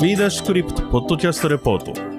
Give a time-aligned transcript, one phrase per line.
[0.00, 2.18] B ダッシュクリプトポッドキャストレポート。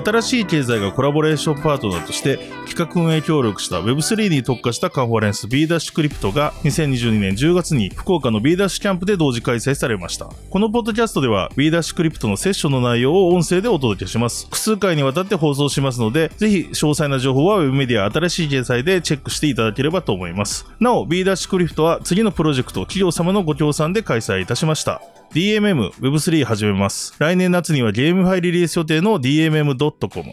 [0.00, 2.38] 新しい経済がコラボレーションパートナーとして
[2.68, 10.26] 企画運営協力した Web3 に特化したカンファレンス B ダッシュクリプトが2022年10月に福岡の B ダッシュキャンプで同時開催されました。
[10.50, 14.44] このポッドキャストでは B ダッシュクリプトのセッションの内容を音声でお届けします。
[14.44, 20.64] 複数回にわたって放送しますのでぜひ詳細な情報は Web メディア新しい経済でチェックしていただければと思います。
[20.78, 25.02] なお B ダッシュクリプトは次のプロジェクト企業様のご協賛で開催いたしました。
[25.34, 27.12] DMM Web3 始めます。
[27.18, 30.32] 来年夏にはゲームファイリリース予定の DMM.com。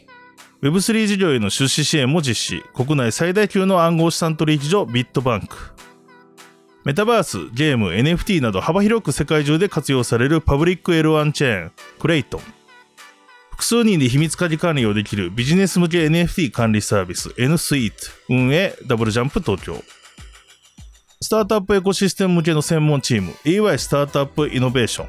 [0.61, 2.63] Web3 事業への出資支援も実施。
[2.75, 5.57] 国内最大級の暗号資産取引所ビットバンク。
[6.85, 12.41] メタバース、ゲーム、NFT など幅広く世界中で活用されるパブリック L1 チェーン、クレイトン。
[13.49, 17.95] 複数人で秘密鍵管理をできるビジネス向け NFT 管理サービス N スイート
[18.29, 19.83] 運営ダブルジャンプ東京。
[21.23, 25.07] スタートアップエコシステム向けの専門チーム EY スタートアップイノベーション。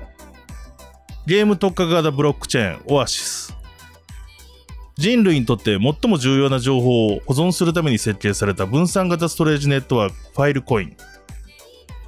[1.27, 3.56] ゲーム特化型ブロックチェーンオアシス。
[4.98, 10.96] 人類にとって最も重要な情報を保存するために設計された分散型ストレージネットワークファイルコイン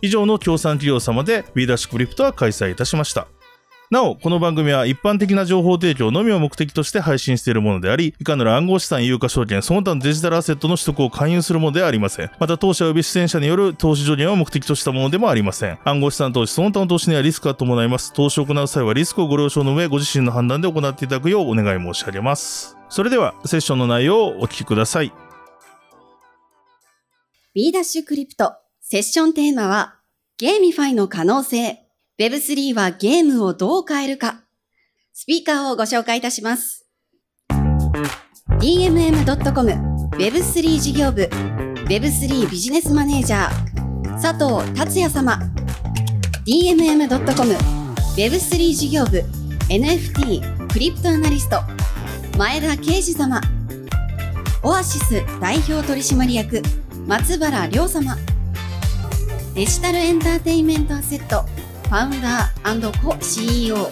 [0.03, 3.27] 以上の協賛企業様で B ダッシュクリプトは開催いたしました。
[3.91, 12.31] なお、この番組は一般的な情報提供のみを目的として配信しているものであり、いかなる暗号資産、有価証券、その他のデジタルアセットの取得を勧誘するものではありません。
[12.39, 15.79] また、当社及び出演者による投資助言を目的としたものでもありません。
[15.85, 18.13] 暗号資産投資、その他の投資にはリスクが伴います。
[18.15, 22.77] 投資を行う際はリスクをご了承の上、ご自身の判断で行っていただくようお願い申し上げます。
[22.89, 25.13] それでは、セッションの内容をお聞きください。
[27.55, 30.01] B Dash Crypto セッションテーマは
[30.39, 31.84] GameFi の可能性
[32.17, 34.45] Web3 はゲームをどう変えるか。
[35.13, 36.87] スピーカーをご紹介いたします。
[38.61, 39.71] dmm.com
[40.13, 41.23] Web3 事業部
[41.89, 45.41] Web3 ビジネスマネージャー佐藤達也様。
[46.47, 47.53] Dmm.com
[48.17, 49.21] Web3 事業部
[49.69, 51.63] NFT クリプトアナリスト
[52.39, 53.41] 前田啓二様。
[54.63, 56.63] オアシス代表取締役
[57.09, 58.17] 松原亮様。
[59.57, 63.89] デジタルエンターテインメントアセットァウンダーコ CEO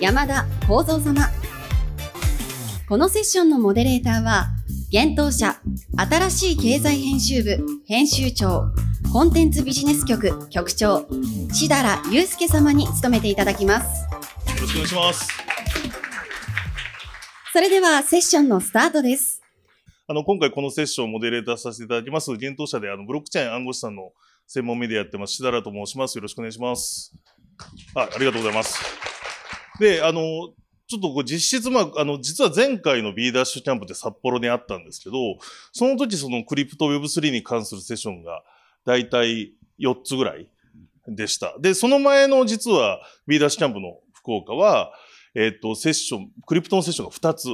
[0.00, 1.28] 山田幸三様
[2.88, 4.46] このセッションのモデレーターは
[4.88, 5.60] 現当社
[5.94, 8.72] 新しい経済編集部編集長
[9.12, 11.06] コンテンツビジネス局局長
[11.52, 14.20] 志田良祐介様に務めていただきますよ
[14.62, 15.28] ろしくお願いします。
[17.52, 19.42] それではセッションのスタートです
[20.06, 24.12] あの、今回このセッションをモデレーターさせていただきます、現当社であのブロックチェーン暗号資産の
[24.46, 26.16] 専門メディアやってます、しだらと申します。
[26.16, 27.14] よろしくお願いします。
[27.94, 28.78] あありがとうございます。
[29.78, 30.20] で、あの、
[30.86, 35.16] ちょっとこう実質、まあ、あの、実は前回の B ダッシュキャンプって札幌にあったんですけど、
[35.72, 38.42] その時そのクリプト Web3 に関するセッションが
[38.84, 40.48] 大体4つぐらい
[41.08, 41.56] でした。
[41.58, 44.92] で、その前の実は B ダッシュキャンプの福岡は、
[45.34, 47.48] えっ、と、セッション、クリプトのセッションが2つ。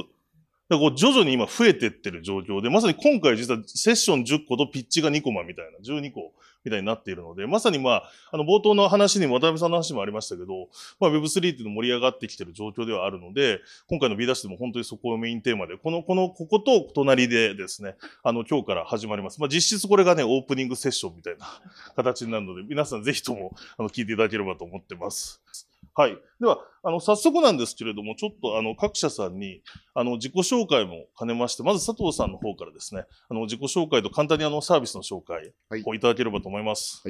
[0.69, 6.33] だこう徐々に今増えてってる状況で、まさに今回実はセッション10個とピッチが2コマみたいな、12個
[6.63, 10.67] みたいになっているので、まさにまあ、あの冒頭の話にも渡辺さんの話もありましたけど、
[10.99, 19.39] まあ Web3 っていうの盛り上がってきてる状況ではあるので、今回の B ダッシュでも本当にそこをメインテーマで、この、この、ここと隣でですね、あの今日から始まります。
[19.39, 21.47] まあ実質これがね、オープニングセッションみたいな
[21.95, 25.70] 形になるので、皆さんぜひともあの聞いていただければと思ってます。
[25.93, 26.17] はい。
[26.39, 29.61] では、あの、早速なんですけれども、ちょっと、あの、各社さんに、
[29.93, 37.03] あの、自己紹介も兼ねまして、まず佐藤さんの方からですね、あの、自己紹介と簡単にあの、サービスの紹介はいをいただければと思います。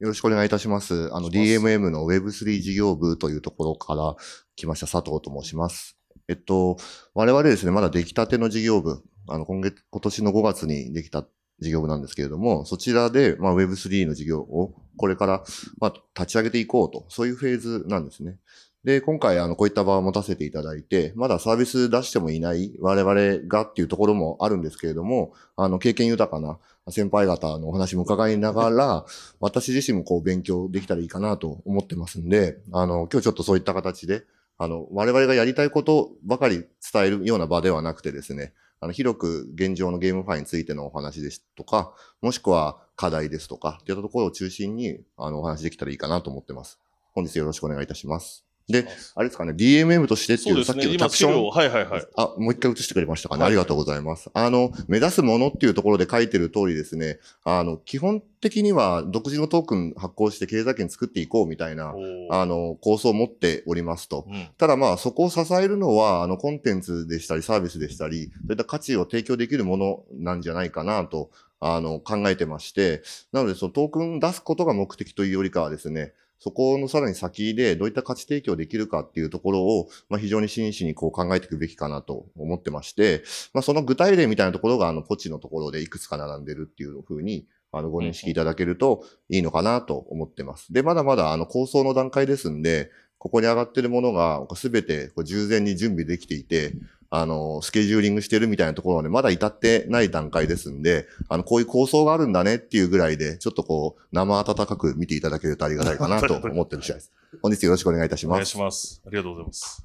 [0.00, 1.12] よろしくお願いいたします。
[1.12, 4.14] あの、DMM の Web3 事業部というところから
[4.54, 5.98] 来ました佐藤と申します。
[6.28, 6.76] えっと、
[7.14, 11.26] 我々ですね、まだ出来たての事業部、あの、今月、今年の5月にできた
[11.60, 15.44] 事業部なんですけれども、そちらで、まあ、Web3 の事業をこれから、
[15.80, 18.38] まあ、立ち上げていこうと、そういうフェーズなんですね。
[18.84, 26.58] で、今回、あの、こういった場を持たせていただいて、まだサービス出してもいない我々がっていうところもあるんですけれども、あの、経験豊かな
[26.90, 29.04] 先輩方のお話も伺いながら、
[29.40, 34.22] 私自身もこう勉強できたらいいかなと思ってますんで、あの、今日ちょっとそういった形で、
[34.58, 46.78] あの、我々がやりたいことばかり伝えるような場ではなくてですね、あの、広く現状のゲームファイについてのお話ですとか、もしくは課題ですとか、といったところを中心に、あの、お話できたらいいかなと思ってます。
[47.12, 48.47] 本日よろしくお願いいたします。
[48.68, 50.64] で、あれですかね、DMM としてっていうう、ね。
[50.64, 52.06] さっきのキャ今、プションはいはいはい。
[52.16, 53.42] あ、もう一回映してくれましたかね。
[53.42, 54.30] はいありがとうございます。
[54.34, 61.94] あの、目指すものっていうところで書いてる通りですね、あの、基本的には独自のトークン発行して経済圏作っていこうみたいな、
[62.30, 64.26] あの、構想を持っておりますと。
[64.28, 71.30] うんただまあ、そこを支えるのは、あの、コンテンツでしたり、サービスでしたり、そういった価値を提供できるものなんじゃないかなと、
[71.60, 90.72] あの、考えてまして、なので、そのトークン出すことが目的というよりかはですね、そこのさらに先でどういった価値提供できるかっていうところを、まあ、非常に真摯にこう考えていくべきかなと思ってまして、まあ、その具体例みたいなところが、あの、ポチのところでいくつか並んでるっていうふうに、あの、ご認識いただけるといいのかなと思ってます。
[90.72, 96.74] で、まだまだ、あの、構想の段階ですんで、ここに上がってるものが、すべて従前に準備できていて、
[97.10, 107.12] あの、スケジューリングしてるみたいなところまでまだ至ってない段階ですんで、あの、こういう構想があるんだねっていうぐらいで、ちょっとこう、生温かく見ていただけるとありがたいかなと 思ってる次第です。
[107.42, 108.50] 本日よろしくお願いいたしお願います。
[108.50, 109.02] します。
[109.06, 109.82] ありがとうございます。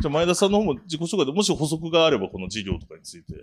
[0.00, 3.34] じゃあ、前田さんの方も自己紹介で、もし補足があれば、この事業とかについて。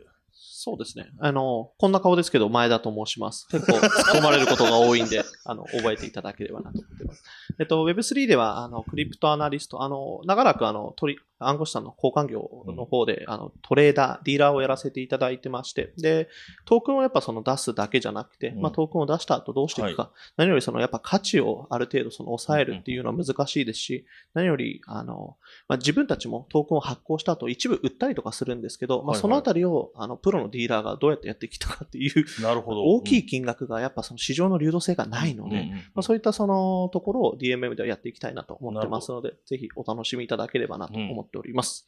[0.62, 1.08] そうですね。
[1.20, 3.48] あの、こんな顔ですけど、前田と申します。
[3.50, 3.90] 結構突っ
[4.20, 7.24] 込まれることが多いんで、あの、覚えていただければなと思ってます。
[7.60, 16.28] えっと、Web3 では、あの、クリプトアナリスト、あの、長らく、あの、取り、暗号資産の交換業の方で、あの、トレーダー、ディーラーをやらせていただいてまして、で、
[16.66, 18.62] トークンをやっぱその出すだけじゃなくて、うん。
[18.62, 25.38] まあ、トークンを出した後どうしていくか、何よりそのやっぱ価値をある程度その抑えるっていうのは難しいですし、何より、あの、
[25.68, 29.22] まあ、自分たちもトークンを発行した後、一部売ったりとかするんですけど、まあ、はいはい。
[29.22, 32.84] そのあたりを、あの、プロのディーラーがどうやってやってきたかっていう、なるほど。
[32.84, 41.88] 大きい金額がやっぱその市場の流動性がないので、まあ、そういったそのところを DMM ではやっていきたいなと思ってますので、ぜひお楽しみいただければなと思っております。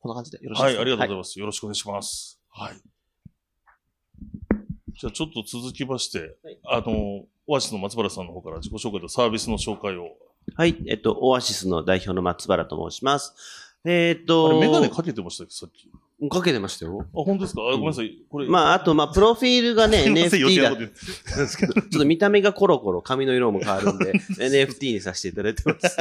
[0.00, 0.82] こんな感じでよろしいはい、ですか？
[0.82, 1.40] ありがとうございはます。
[1.40, 2.40] よろしくお願いします。
[2.50, 2.80] はい。
[5.00, 10.16] じゃあ、ちょっと続きまして、はいあの、オアシスの松原さんの方から自己紹介とサービスの紹介を。
[10.54, 13.34] はい、えっと、オアシスの代表の松原と申します。
[13.84, 15.90] えっあと、れ、メガネかけてましたっけ、さっき。
[16.24, 17.06] あ、かけてましたよ。
[17.12, 17.62] 本当ですか？
[17.62, 18.16] あ、ごめんなさい。
[18.30, 18.46] これ。
[18.48, 25.96] まあ、あと、まあ、プロフィールがね、 すいません余 NFT だ計なこと言ってなんですけど、ちょっと見た目がコロコロ、髪の色も変わるんで、 NFT にさせていただいてます。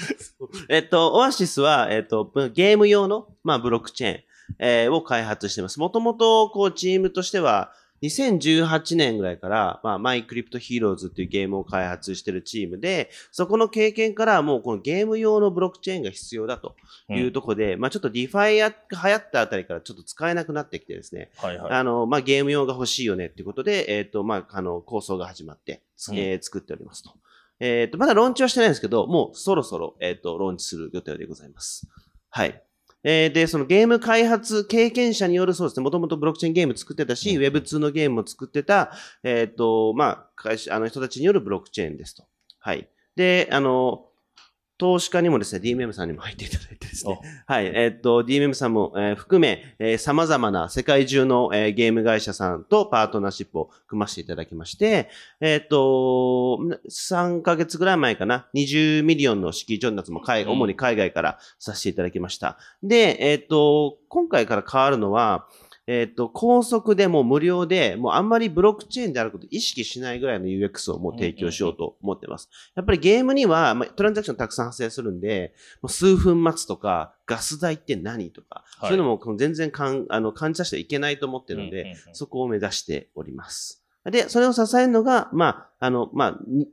[0.68, 4.20] えっと、オアシスは、えっと、ゲーム用の、まあ、ブロックチェーン、
[4.58, 5.78] えーを開発してます。
[5.80, 7.72] もともと、こう、チームとしては、
[8.04, 16.76] 2018年ぐらいから、まあ、マイクリプトヒーローズっていうゲームを開発してるチームで、そこの経験からもうこのゲーム用のブロックチェーンが必要だと
[17.08, 21.72] いうところで、まあちょっと DeFi が流行ったあたりからちょっと使えなくなってきてですね、はいはい。
[21.72, 27.10] あの、まあ、ゲーム用が欲しいよねっていうことで、えっ、と、まあ、あの、構想が始まって、うんえー作っておりますと。
[27.60, 31.88] えっ、と、まだローンチはしてないんですけど、もうそろそろ、えっ、と、ローンチする予定でございます。
[32.28, 32.62] はい。
[33.04, 38.92] えーで、そのゲーム開発経験者によるそうですね、もともとブロックチェーンゲーム作ってたし、うん Web2 のゲームも作ってた、
[39.22, 42.24] えっ、と、まあ、会社、あの人たちによるブロックチェーンですと。
[42.58, 42.88] はい。
[43.14, 44.06] で、あの、
[44.76, 55.08] 投資家にもですね、DMM さんにも入っていただいてですね、はい、えっと、DMM さんも、えー含め、えー様々な世界中の、えーゲーム会社さんとパートナーシップを組ませていただきまして、
[55.40, 56.58] えっと、
[56.90, 60.50] 3ヶ月ぐらい前かな、20 million の資金調達も海、うん。
[60.50, 62.58] 主に海外からさせていただきました。
[62.82, 65.46] で、えっと、今回から変わるのは、
[65.86, 72.48] えっと、高速でもう無料で、もうあんまりブロックチェーンであることを意識しないぐらいの UX をもう提供しようと思ってます。
[72.74, 83.82] やっぱりゲームには、まあ、トランザクションたくさん発生するんで、もう数分待つとか、ガス代って何とか、はいそういうのも全然かんあの感じさせてはいけないと思ってるので、そこを目指しております。
[84.04, 86.68] で、それを支えるのが、まあ、あの、まあ、に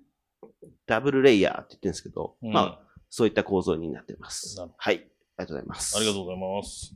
[0.85, 2.79] ダブルレイヤーって言ってるんですけど、うんまあ、
[3.09, 4.57] そういった構造になってます。
[4.77, 4.95] はい。
[4.95, 5.05] あり
[5.37, 5.97] がとうございます。
[5.97, 6.93] ありがとうございます。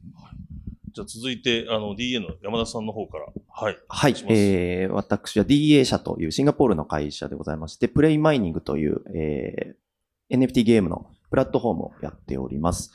[0.96, 3.26] はいじゃあ続いて、あの、DA の山田さんの方から。
[3.50, 3.78] はい。
[3.90, 12.92] はいえー、私は DA 社というシンガポールの会社でございまして、プレイマイニングという、えー、NFT ゲームのプラットフォームをやっております。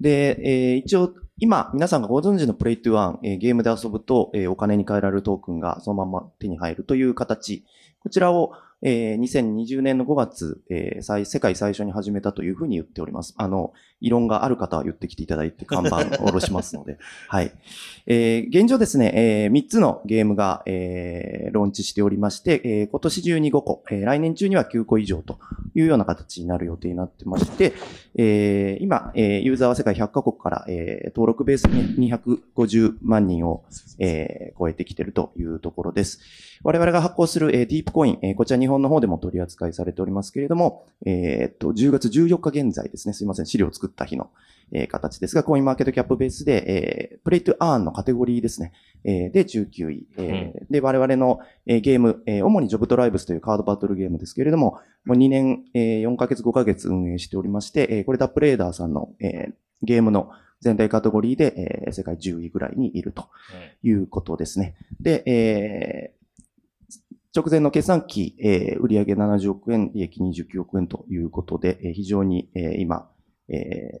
[0.00, 7.64] で、えー一応、今、皆さんがご存知のプレイトゥワン、えーゲームで遊ぶと、えーお金に換えられるトークンがそのまま手に入るという形。
[8.00, 8.50] こちらを、
[8.86, 13.34] えー2020年の5月、えー最世界最初に始めたというふうに言っております。
[13.38, 16.98] あの、異論がある方は言ってきていただいて看板を 下ろしますので。
[17.28, 17.50] はい。
[18.06, 25.38] えー現状ですね、え3つのゲームが、えーローンチしておりまして、えー今年中に5個、えー来年中には9個以上と
[25.74, 27.72] いうような形になる予定になってまして、
[28.16, 33.64] えー今、えーユーザーは世界100カ国から、えー登録ベースに250万人を、
[33.98, 36.20] えー超えてきているというところです。
[36.62, 44.30] 我々が発行する、えーディープコイン、えーこちら日本の方でも取り扱いされておりますけれども、えーっと、10月14日現在ですね、すいません、資料を作った日の、
[44.72, 48.72] えー形ですが、コインマーケットキャップベースで、えープレイトゥアーンのカテゴリーですね、
[49.04, 59.52] えーで19位、えーで、我々の、えーゲーム、えー主にジョブトライブスというカードバトルゲームですけれども、もう2年、えー4ヶ月、5ヶ月運営しておりまして、えーこれタップレーダーさんの、えー
[59.82, 63.26] ゲームの全体カテゴリーで、えー世界10位ぐらいにいると
[63.82, 64.74] いうことですね。
[65.00, 66.13] で、えー
[67.36, 73.10] 直前の決算期、えー売上70億円、利益29億円ということで、えー非常に、えー今、
[73.48, 74.00] えー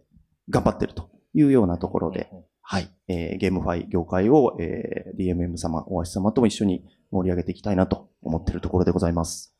[0.50, 2.30] 頑張ってるというようなところで、
[2.62, 9.52] はい、えーゲームファイ業界を、えー DMM 様、オア様とも一緒に盛り上げていきたいなと思っているところでございます。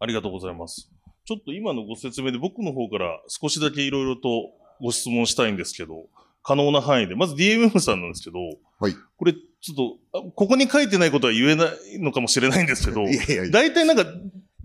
[0.00, 0.90] ありがとうございます。
[1.24, 4.50] ちょっと今のご説明で僕の方から少しだけいろいろと
[4.82, 6.08] ご質問したいんですけど、
[6.44, 7.16] 可能な範囲で。
[7.16, 8.38] まず DMM さんなんですけど、
[8.78, 8.94] はい。
[9.16, 9.76] これちょっ
[10.12, 13.50] と、あここに書いてないことは言えないのかもしれないんですけど、 いやいやいや。
[13.50, 14.04] 大体なんか、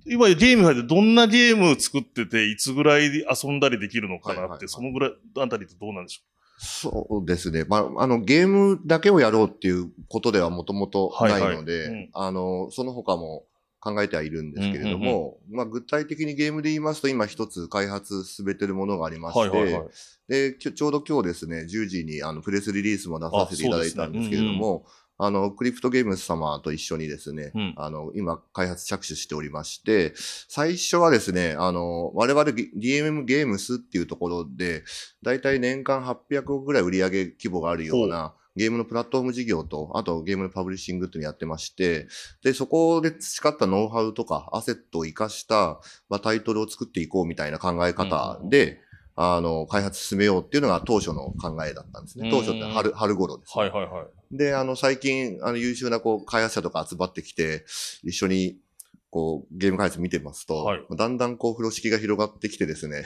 [0.05, 6.21] 今ゲームでどんなゲームを作ってて、いつぐらい遊んだりできるのかなって、はいはいはいそのぐらい、あたりってどうなんでしょ
[6.61, 7.63] そうですね。
[7.63, 13.45] まあ、あの、ゲームだけをやろうっていうことではもともとないので、はいはいうんあの、その他も
[13.79, 19.89] 考えてはいるんですけれども、まあ、具体的にゲームで言いますと、今一つ開発進めてるものがありまうして、はいはいはい。
[20.27, 24.85] で、ちょうど今日ですね、10時にあのプレスリリースも出させていただいたんですけれども、
[25.21, 27.73] あの、クリプトゲームズ様と一緒にですね、うん。
[27.75, 30.13] あの、今開発着手しておりまして、
[30.47, 34.85] 最初はですね、あの、我々 DMM ゲームスっていうところで、
[35.21, 42.09] だいたい年間800億ぐらい売上規模があるような、ゲームのプラットフォーム事業と、あとゲームのパブリッシングっていうのをやってまして、
[42.43, 48.81] で、そこで培ったノウハウとかアセットを活かした、まあ、タイトルを作っていこうみたいな考え方で、
[49.15, 52.29] あの、開発進めようっていうのが当初の考えだったんですね。
[52.29, 53.63] 当初って春、春頃です、ね。
[53.63, 54.37] はいはいはい。
[54.37, 57.63] で、あの、最近、あの、優秀な、こう、開発者とか集まってきて、
[58.03, 58.57] 一緒に、
[59.09, 63.05] こう、ゲーム開発見てますと、はいだんだん、こう、風呂敷が広がってきてですね。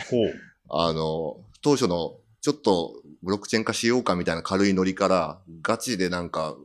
[0.69, 6.55] あの、当初の、ちょっと、ブロックチェーン化しようかみたいな軽いノリから、ガチでなんか、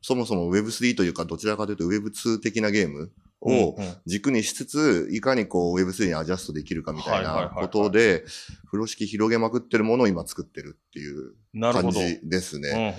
[0.00, 3.10] そもそも Web3 というか、どちらかというと Web2 的なゲーム
[3.42, 3.76] を
[4.06, 8.24] 軸にしつつ、いかにこう Web3 にアジャストできるかみたいなことで、
[8.66, 11.34] 風呂敷広げまくってるものを今作ってるっていう。
[11.58, 12.68] 感じですね。
[12.68, 12.94] うんうんうん。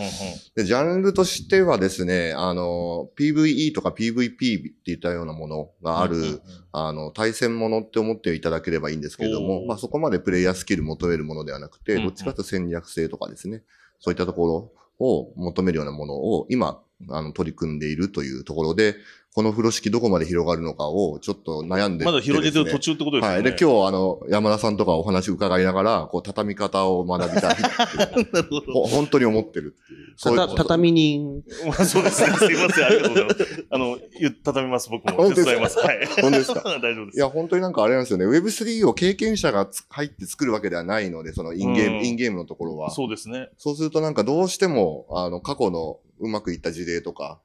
[0.55, 6.41] で、ジャンルとしてはですね、あの、PVE とか PVP っていったようなものがある、うんうんうん。
[6.71, 9.67] あの、対戦ものって思っていただければいいんですけれどおも、ー。
[9.67, 13.63] まあそこまでプレイヤースキル求めるものではなくて、どっちかというと戦略性とかですね、
[13.99, 18.95] そういったところを求めるようなものを今、あの、取り組んでいるというところで、
[19.37, 23.33] この風呂敷どこまで広がるのかをちょっと悩んでまだ広げてる途中ってことですよね。
[23.35, 23.43] はい。
[23.43, 28.73] で、今日、あの、山田さんとかお話伺いながら、こう、畳み方を学びたいっていうなるほど。
[28.73, 30.13] ほ本当に思ってるっていう。
[30.17, 31.43] そういうことた畳人。
[31.67, 32.35] まあそうですね。
[32.35, 32.85] すいません。
[32.85, 33.65] ありがとうございます。
[33.69, 34.89] あの、ゆ畳みます。
[34.89, 35.77] 僕も手伝います。
[35.77, 36.05] はい。
[36.19, 36.61] 本当ですか？
[36.81, 37.17] 大丈夫です。
[37.19, 38.25] いや、本当になんかあれなんですよね。
[38.25, 42.89] Web3 を経験者がつ入って作るわけではないので、そのインゲーム、うんインゲームのところは。
[42.89, 43.49] そうですね。
[43.59, 47.39] そうするとなんかどうしても、あの、過去のうまくいった事例とか、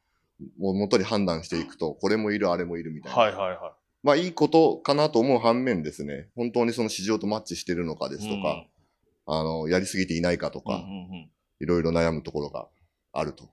[0.61, 3.19] を元に判断していくと、これもいる、あれもいるみたいな。
[3.19, 8.19] はいはいはまあいいことかなと思う反面ですね、本当にその市場とマッチしてるのかでい。
[8.19, 8.67] すとか、
[9.27, 11.31] あの、やりすぎていないかとうん、うんか、うんうん
[11.61, 12.67] いろいろ悩むところが
[13.13, 13.45] あると。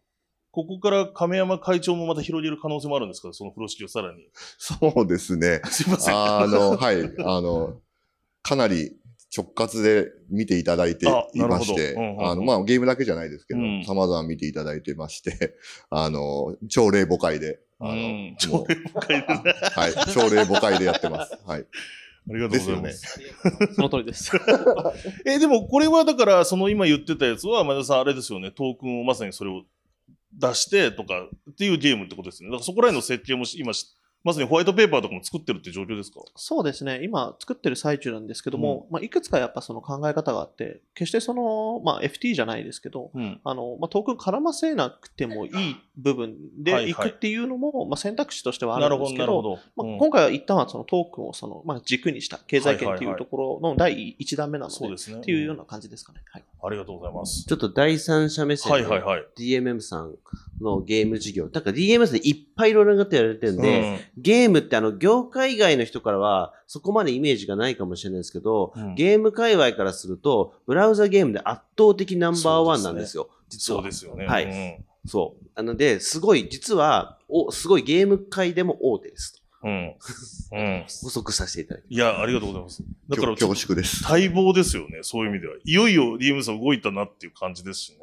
[0.51, 3.31] ここから亀山会長もまた広げる可能性もあるんですか？
[3.33, 4.27] その風呂敷をさらに。
[4.57, 5.61] そうですね。
[5.69, 6.15] すいません。
[6.15, 7.79] あの、はい、あの、
[8.41, 8.98] かなり
[9.35, 15.55] 直轄で見ていただいてあいまして、あの、まあ、ゲームだけじゃないですけどうん、様々見ていただいてまして、
[15.89, 19.53] あの、朝礼母会で、あの、朝礼誤解ですね。
[19.75, 21.37] はい、朝礼母会でやってます。
[21.45, 21.61] はい。
[21.61, 23.21] ありがとうございます。
[23.75, 24.31] その通りです。
[25.25, 29.63] え、でもこれはだから、その今言ってたやつは、前田さんあれですよね、トークンをまさにそれを
[30.33, 32.51] 出してとかっていうゲームってことですよね。
[32.51, 36.19] だからそこら辺の設計もし今し、まさにホワイトペーパーとかも作ってるって状況ですか？
[36.35, 37.01] そうですね。
[37.03, 43.39] 今作ってる最中なんですけども、まあ、いくつかやっぱその考え方があって、決してその、まあ、FT じゃないですけど、うん。
[43.43, 49.59] あの、まあ、トークン絡ませなくてもいい部分はいはいでいくっていうのも、まあ、選択肢としてはあなるんですけど、なるほど。
[49.75, 55.17] まあうん今回は一旦はそのトークンをその、まあ、軸にした経済圏っていうところの第一弾目なので、そうですね。
[55.19, 56.21] っていうような感じですかね。
[56.31, 56.43] はい。
[56.61, 57.43] ありがとうございます。
[57.43, 59.25] ちょっと第三者目線ではいはいはい。
[59.37, 60.15] DMM さん
[60.61, 61.47] のゲーム事業。
[61.49, 73.29] だから DMM でいっぱいいろいろなことやられてるんで、うんゲームってあの業界外の人からはそこまでイメージがないかもしれないですけど、うんゲーム界隈からすると、ブラウザゲームで圧倒的ナンバーワンなんですよ。
[73.49, 74.25] 実はそうですよね。
[74.25, 75.49] はいうんそう。
[75.55, 79.43] なので、すごい、実は、お、すごいゲーム界でも大手です。
[79.63, 79.95] うん。
[80.53, 80.85] うん。
[81.01, 81.93] 補足させていただいて。
[81.93, 82.83] いや、ありがとうございます。
[83.09, 84.03] だから、恐縮です。
[84.03, 85.55] 待望ですよね、そういう意味では。
[85.65, 87.97] いよいよ DM さん動いたなっていう感じですしね。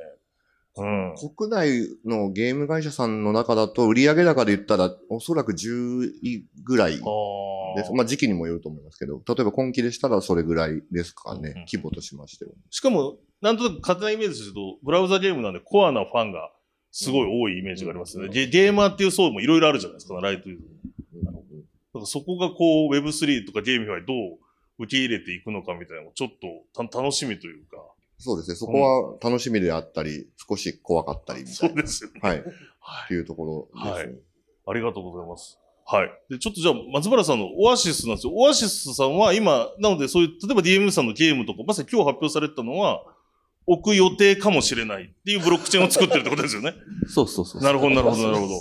[0.78, 1.14] うん。
[1.36, 7.04] 国内のゲーム会社さんの中だと、売上高で言ったら、おそらく10位ぐらいです。
[7.04, 7.94] ああ。
[7.94, 12.50] まあ、時期にもよると思いますけど、例えば今期でしたらそれぐらいですかね、うんうん規模としましては。
[12.70, 16.50] しかも、なんとなく勝手なイメージですけど、ブラウザゲームなんでコアなファンが
[16.98, 18.28] すごい多いイメージがありますよね。
[18.28, 20.58] うんゲゲーマーっていう層もいろいろあるじゃないですか、ライトユー
[21.24, 21.40] ザーだ
[21.92, 24.38] からそこがこう Web3 とかゲームファイどう
[24.84, 26.30] 受け入れていくのかみたいなのもちょっ
[26.74, 27.76] とた楽しみというか。
[28.18, 28.56] そうですね。
[28.56, 31.82] そこは楽しみであったり、少し怖かったりみたそいうな。
[31.82, 32.20] ですよね。
[32.22, 32.38] はい。
[32.38, 32.42] っ
[32.80, 34.14] はいていうところですね。
[34.66, 35.58] ありがとうございます。
[35.84, 36.10] はい。
[36.30, 38.32] で、ちょっとじゃあ、松原さんのオアシスなんですよ。
[38.34, 43.04] オアシスさんは今、なのでそういう、例えば DMM さんのゲームとか、まさに今日発表されたのは、
[43.66, 46.75] 置く予定かもしれないっていうブロックチェーンを作ってるってことですよね。
[47.08, 47.62] そうそうそう。
[47.62, 48.54] なるほど、なるほど、なるほど。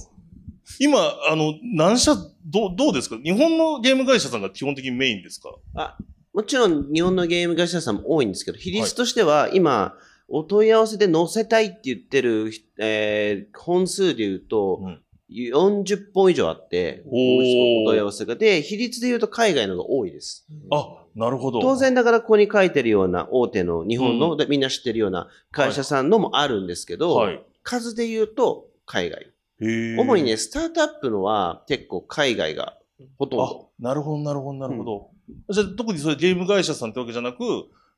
[0.79, 0.97] 今、
[1.29, 3.17] あの、何社、どう、どうですか？
[3.23, 5.97] 日本のゲーム会社さんが基本的にメインですか？
[6.33, 9.93] もちろん日本のゲーム会社さんも多いんですけど、比率としては今、
[10.27, 14.99] お問い合わせで載せたいって言ってる、えー本数で言うと、うん
[15.35, 18.35] 40本以上あって、お問い合わせが。
[18.35, 20.47] で、比率で言うと海外のが多いです。
[20.71, 21.59] あ、なるほど。
[21.59, 27.41] 当然だからここに書いてるような大手の日本の、うんでみんな知ってるような会社さんのもあるんですけど、はい。
[27.63, 29.31] 数で言うと海外。
[29.59, 32.77] 主にね、スタートアップのは結構海外が
[33.17, 35.09] ほとんあど。、なるほど、なるほど、なるほど。
[35.49, 37.41] じゃあ、特にそれゲーム会社さんってわけじゃなく、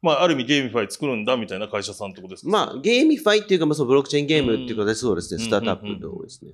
[0.02, 2.52] まあ、ある意味 GameFi 作るんだみたいな会社さんってことですか？
[2.52, 6.52] まあ、 GameFi っていうか、まあ、そのブロックチェーンゲームっていうか、うんそうですね、スタートアップで多いですね。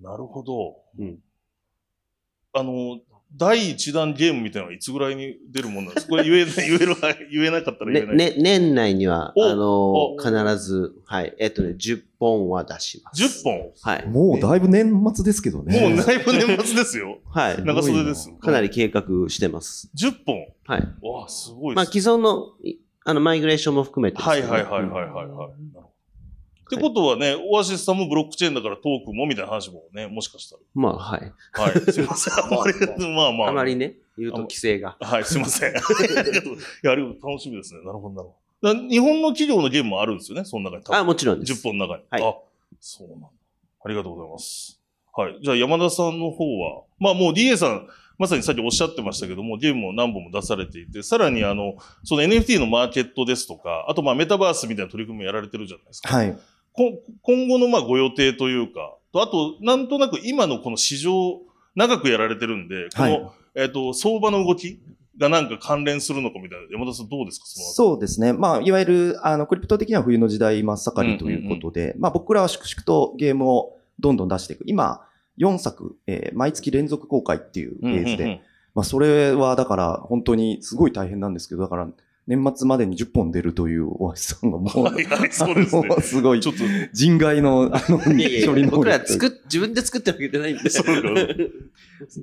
[0.00, 0.76] なるほど。
[0.98, 1.18] うん
[2.54, 2.98] あの、
[3.36, 6.12] 第一弾ゲームみたいなのはいつぐらいに出るもんなんですか？
[6.12, 6.96] これ言えない、 言える、
[7.30, 8.16] 言えなかったら言ねえない。
[8.16, 13.22] ね、年内には、おあのお必ず、はい、えっとね、10本は出します。
[13.22, 13.72] 10本？
[13.82, 14.06] はい。
[14.08, 15.78] もうだいぶ年末ですけどね。
[15.78, 17.18] もうだいぶ年末ですよ。
[17.30, 17.62] はい。
[17.62, 18.32] 長袖です。
[18.40, 19.90] かなり計画してます。
[19.94, 20.46] 10本。
[20.66, 20.80] はい。
[21.02, 21.84] わあ、すごいまあ。
[21.84, 25.12] 既存の、いあの、マイグレーションも含めてですはいはいはいはいはいはい。
[25.12, 25.42] なるほ
[25.82, 25.88] ど
[26.68, 31.32] ってことはね、オアシスさんもブロックチェーンだからトークンもみたいな話もね、もしかしたまあ、はい。
[31.54, 31.62] ら。
[31.62, 31.80] はい。
[31.90, 32.34] すいません。
[32.34, 32.74] あまり、
[33.14, 33.48] まあまあ。
[33.48, 34.96] あまりね、言うと規制が。
[35.00, 35.74] はい、すいません。
[35.76, 37.80] ありがとういや、ありがとう楽しみですね。
[37.84, 38.74] なるほど、なるほど。
[38.74, 40.98] だ日本の企業のゲームもあるんですよね、その中に。
[40.98, 41.52] あ、もちろんです。
[41.52, 42.04] 10本の中に。
[42.10, 42.34] はいあ、
[42.80, 43.28] そうなんだ。
[43.84, 44.80] ありがとうございます。
[45.14, 45.38] はい。
[45.42, 56.14] じゃあ山田さんの方は、まあもう DA さん、まさにさっきおっしゃってましたけども、ゲームも何本も出されていて、さらにあの、その NFT のマーケットですとか、あとまあメタバースみたいな取り組みもやられてるじゃないですか。
[56.14, 56.36] はい。
[56.78, 61.40] こ今後のまあご予定というか、とあと、なんとなく今のこの市場、
[61.74, 64.80] 長くやられてるんで、この、はいえっ、と、相場の動き
[65.18, 67.72] がなんか関連するのかみたいな、山田さんどうですかそのう。
[67.72, 68.32] そうですね。
[68.32, 74.64] まあ、いわゆる、あの、クリプト的には冬の時代真っ盛りということで、まあ、僕らは粛々とゲームをどんどん出していく。
[74.66, 75.04] 今、
[75.38, 78.40] 4作、えー毎月連続公開っていうフェーズで、うんうんうん
[78.74, 81.88] まあ、それはだから、本当にすごい大変なんですけど、だから、
[82.28, 85.88] 年末までに10本出るというお橋さんがもう、はいはい、そうですね。
[86.02, 86.40] すごい。
[86.40, 86.62] ちょっと、
[86.92, 88.70] 人外の、あの、処いやいや理能力。
[88.76, 90.68] 僕ら作っ、自分で作ってるわけじゃないんで。
[90.68, 90.92] そうか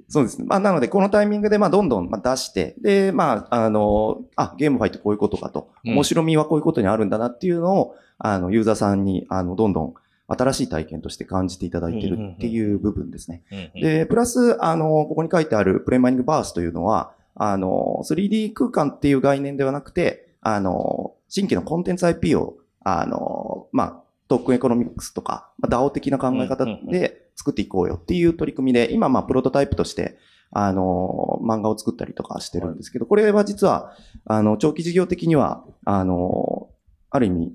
[0.08, 0.46] そうですね。
[0.48, 5.94] まあ、なので、このタイミングで、まあ、どんどんまあ出して、で、まあ、あの、あ、ゲームファイってこういうことかと、うん。
[5.94, 9.94] 面白みはこういうことにあるんだなっていうのを、あの、ユーザーさんに、あの、どんどん
[10.28, 13.42] 新しい体験として感じていただいてるっていう部分ですね。
[13.52, 30.18] うんうんで、プラス、あの、ここに書いてある PlayMining Verse というのは、あの、3D 空間っていう概念ではなくて、あの、新規のコンテンツ IP を、あの、まあ、 token economics とか、まあ、DAO 的な考え方で作っていこうよっていう取り組みで、今、まあ、プロトタイプとして、
[30.52, 33.92] あの、漫画を作ったりとかしてるんですけど、これは実は、
[34.26, 36.70] あの、長期事業的には、あの、
[37.10, 37.54] ある意味、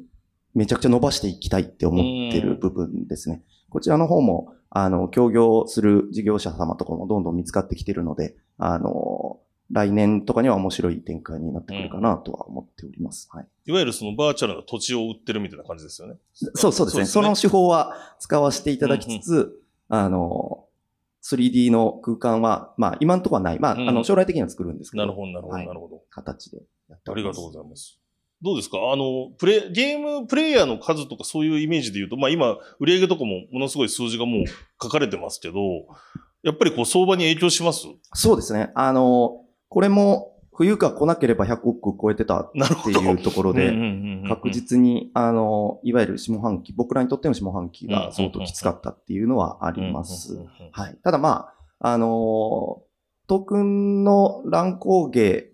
[0.55, 3.43] めちゃくちゃ伸ばしていきたいって思ってる部分ですね。
[3.71, 9.38] こちらの方も、あの、協業する事業者様とかもどんどん見つかってきてるので、あの、
[9.72, 13.28] 来年とかには面白い展開になってくるかなとは思っております。
[13.33, 13.46] はい。
[13.66, 16.16] いわゆるそのバーチャルな土地を売ってるみたいな感じですよね。
[16.54, 17.04] そうそうですね。
[17.04, 20.64] その手法は使わせていただきつつ、あの、
[21.22, 23.59] 3D の空間は、まあ、今のところはない。
[23.61, 25.02] まあ、うんあの、将来的には作るんですけど。
[25.02, 26.02] なるほど、なるほど、はいなるほど。
[26.11, 27.33] 形でやってありが。
[27.33, 28.00] とうございます。
[28.42, 28.78] どうですか？
[28.90, 34.44] あの、プレ、ゲームプレイヤーの数とかそういうイメージで言うと、まあ今、売り上げとかもものすごい数字がもう
[34.83, 35.61] 書かれてますけど、
[36.42, 37.87] やっぱりこう相場に影響します？
[38.14, 38.72] そうですね。
[38.74, 42.40] あの、これも、冬が来なければ100億超えてた。
[42.40, 43.68] っていうところで、
[44.28, 44.54] 確に。
[44.54, 50.37] 実に、あの、いわゆる下半期、僕らにとっての下半期が相当きつかったっていうのはあります。
[50.72, 50.98] はい。
[51.02, 52.83] ただまあ、あの、
[53.26, 55.46] トークンの乱高下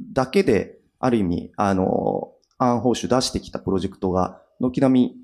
[0.00, 5.16] だけで、ある意味、あの、暗報酬出してきたプロジェクトが、軒並み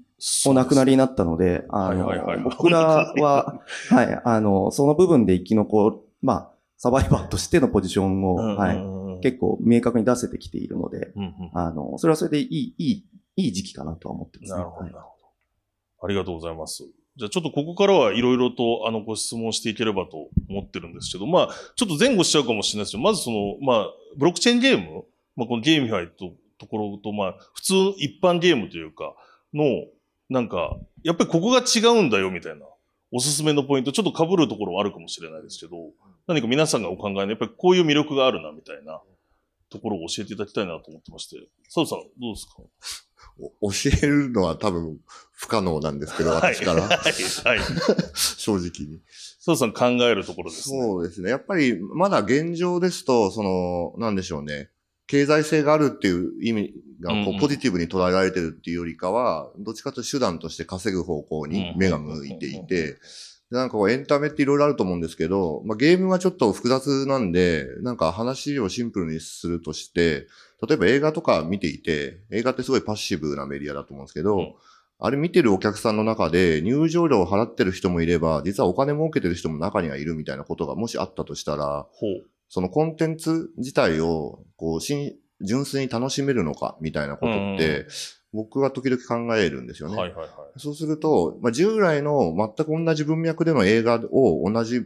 [0.46, 13.04] お亡くなりになったので、あの僕らは、 はい、あの、その部分で生き残る、まあ、サバイバーとしてのポジションを、はい、い結構明確に出せてきているので、うんうんあの、それはそれでいい、いい、
[13.36, 14.58] いい時期かなとは思ってますね。
[14.58, 16.06] なるほど、はいなるほど。
[16.06, 16.84] ありがとうございます。
[17.16, 23.86] じゃあちょっとここからはいろいろとあのご質問していければと思ってるんですけど、まあちょっと前後しちゃうかもしれないですけど、まずその、まあ
[24.16, 29.16] ブロックチェーンゲーム、まあこの GameFi とところと、まあ普通一般ゲームというか、
[29.52, 29.64] の、
[30.28, 32.60] なんか、やっぱりここが違うんだよみたいな、
[33.10, 35.76] おすすめのポイント、ちょっと被るところはあるかもしれないですけど、
[36.26, 39.00] 何か皆さんがお考えの、やっぱりこういう魅力があるなみたいな
[39.70, 42.62] ところを教えていただきたいなと思ってまして、佐藤さんどうですか？
[43.60, 44.98] お教えるのは多分
[45.32, 46.82] 不可能なんですけど、私から。
[46.82, 46.98] はい。
[46.98, 47.58] はい。
[48.14, 49.00] 正直に。
[49.38, 50.80] 佐藤さん考えるところですね。
[50.80, 51.30] そうですね。
[51.30, 54.70] やっぱり、まだ現状ですと、その、なんでしょうね。
[55.08, 62.98] 経済性があるっていう意味がこうポジティブに捉えられてるっていうよりかは、どっちかというと手段として稼ぐ方向に目が向いていて、
[63.50, 70.26] でなんかこうエンタメっていろいろあると思うんですけど、まあ、ゲームはちょっと複雑なんで、なんか話をシンプルにするとして、
[70.68, 74.54] 例えば映画とか見ていて、映画ってすごいパッシブなメディアだと思うんですけど、うん。
[75.00, 81.86] あれ見てるお客さんの中で入場料を払ってる人もいれば、実はお金儲けてる人も中にはいるみたいなことがもしあったとしたら。
[82.48, 87.86] そのコンテンツ自体を、こう、純粋に楽しめるのかみたいなことって、
[88.32, 89.96] 僕は時々考えるんですよね。
[89.96, 90.28] はいはいはい。
[90.60, 94.82] そうすると、まあ、従来の全く同じ文脈での映画を同じ、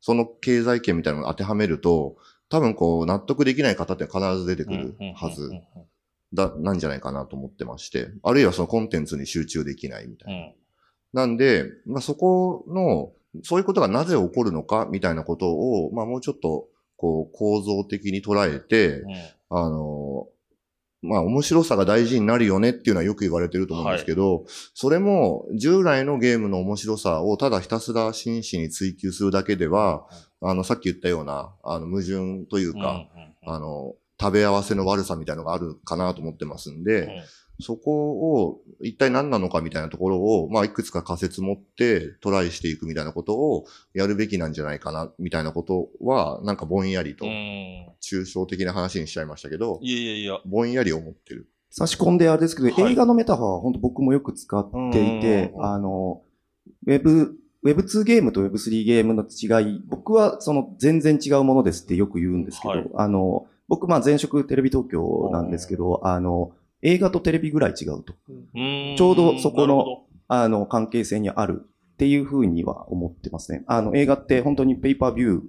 [0.00, 2.16] その経済圏みたいなのを当てはめると、
[2.48, 5.50] 多分こう、納得できない方って必ず出てくるはず
[6.32, 10.38] だ、なんじゃないかなと思ってまして、あるいはそのコンテンツに集中できないみたいな。
[10.38, 10.54] うん。
[11.12, 19.14] なんで、まあ、そこの、そういうことがなぜ起こるのかみたいなことを、まあ、もうちょっと、こう、構造的に捉えて、うん。
[19.50, 20.26] あの、
[21.02, 30.06] まあ、面白さが大事になるよねっていうのはよく言われてると思うんですけど、それも従来のゲームの面白さをただひたすら真摯に追求するだけでは、
[30.40, 37.22] あの、さっき言ったような、あの、矛盾というか、うんうんあの、食べ合わせの悪さみたいなのがあるかなと思ってますんで、うん
[37.60, 43.64] そこを一体何なのかみたいなところを、まあ、いくつか仮説持ってトライしていくみたいなことを
[43.94, 50.40] やるべきなんじゃないかな、みたいなことは、なんかぼんやりとうん。、抽象的な話にしちゃいましたけど、いやいやいや。
[50.44, 51.48] ぼんやり思ってる。
[51.70, 56.22] 差し込んであれですけど、はい映画のメタファーは本当僕もよく使っていてうん、あの、
[56.86, 66.52] ウェブ、Web2 ゲームと Web3 ゲームの違い、僕はその全然違うものですってよく言うんですけど、はいあの、僕まあ前職テレビ東京なんですけど、あの、
[66.86, 68.14] 映画とテレビぐらい違うと。
[68.54, 71.62] ちちょうどそこのあの、関係性にある
[71.94, 73.64] っていうふうには思ってますね。
[73.66, 75.40] あの、映画って本当にペーパービュー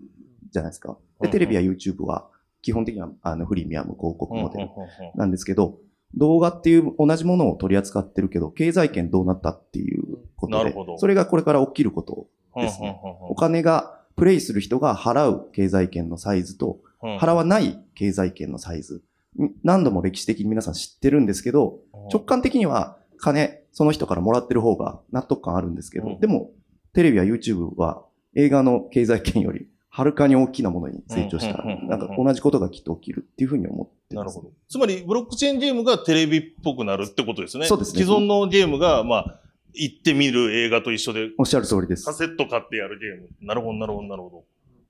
[0.51, 0.97] じゃないですか。
[1.21, 2.27] で、テレビや YouTube は
[2.61, 4.69] 基本的にはあのフリーミアム広告モデル
[5.15, 5.79] なんですけど、
[6.15, 10.03] 動画っていう同じものを取り扱ってるけど、経済圏どうなったっていう
[10.35, 12.27] ことでそれがこれから起きること。
[12.55, 16.79] ですねお金が、プレイする人が払う経済圏のサイズと、
[17.19, 19.03] 払わない経済圏のサイズ。
[19.43, 21.79] ん何度も歴史的に皆さん知ってるんですけど、
[22.11, 26.51] 直感的には金、その人からもらってる方が納得感あるんですけど、うんでも、
[26.93, 28.03] テレビや YouTube は
[28.35, 34.25] 映画の経済圏よりはるかに大きなものに成長したなんか同じことがきっと起きるっていうふうに思ってます。
[34.25, 34.51] なるほど。
[34.69, 37.65] つまり、ブロックチェーンゲームがテレビっぽくなるってことですね。
[37.65, 39.39] そうですね既存のゲームが、まあ、
[39.73, 42.13] 行ってみる映画と一緒で、おっしゃる通りですカ。
[42.13, 43.29] セット買ってやるゲーム。
[43.41, 44.43] なるほど、なるほど、なるほど。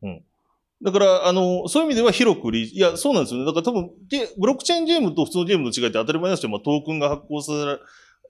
[0.03, 0.23] うん。
[0.83, 3.45] だから、あの、そういう意味では広くリいや、そうなんですよね。
[3.45, 7.79] だから多分、ゲブロックチェーンゲームと普通のゲームの違いって当たり前ですけど、まあ、トークンが発行され、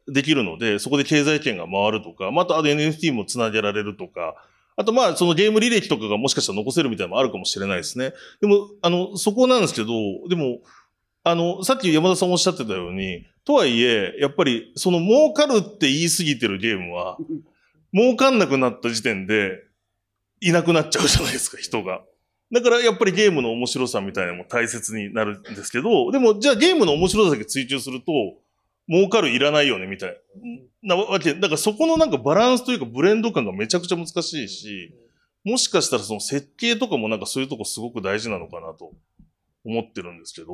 [0.10, 4.36] できるので、そこで経済圏が回るとか、まあ、あと、あと NFT もつなげられるとか、
[4.77, 8.13] あと、まあ、そのゲーム履歴とかがもしかしたら残せるみたいなのもあるかもしれないですね。
[8.39, 9.88] でも、あの、そこなんですけど、
[10.29, 10.60] でも、
[11.23, 17.17] あの、さっき山田さんおっしゃってたように、とはいえ、やっぱり、その儲かるって言い過ぎてるゲームは、
[17.93, 19.63] 儲かんなくなった時点で、
[20.41, 22.03] いなくなっちゃうじゃないですか、人が。
[22.51, 28.12] だからやっぱりゲームの面白さみたいなのも大切になるんですけど、でもじゃあゲームの面白さだけ追求すると、
[28.89, 30.17] 儲かるいらないよね、みたい
[30.81, 31.33] なわけ。
[31.33, 34.93] だからそこのなんかバランスというかブレンド感がめちゃくちゃ難しいし、
[35.43, 38.93] もしかしたらその設計とかもなんかそういうとこすごく大事なのかなと
[39.65, 40.53] 思ってるんですけど、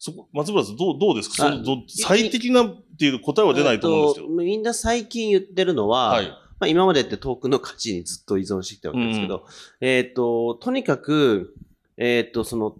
[0.00, 1.36] そこ、松村さんどう、どうですか？
[1.36, 4.26] そのど最適なっていう答えは出ないと思うんですけど。
[4.26, 6.32] えっとみんな最近言ってるのは、はい。
[6.62, 9.46] まあ、今までってトークンの価値にずっと依存してきたわけですけど、
[9.80, 11.56] えっ、と、とにかく、
[11.96, 12.76] えっ、と、その、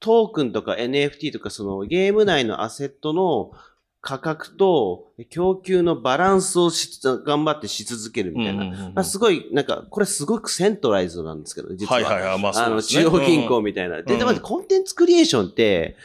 [0.00, 3.52] トークンとか NFT とか、そのゲーム内のアセットの
[4.00, 8.64] 価格と供給のバランスをし頑張ってし続けるみたいな。
[8.64, 11.92] うんうんうんまあ、すごい、なんか、これすごくセントライズドなんですけど、実は。
[11.92, 12.40] はいはいはい。
[12.40, 12.80] まああの。
[12.80, 13.98] 中央銀行うんみたいな。
[13.98, 15.96] うんで、コンテンツクリエーションって、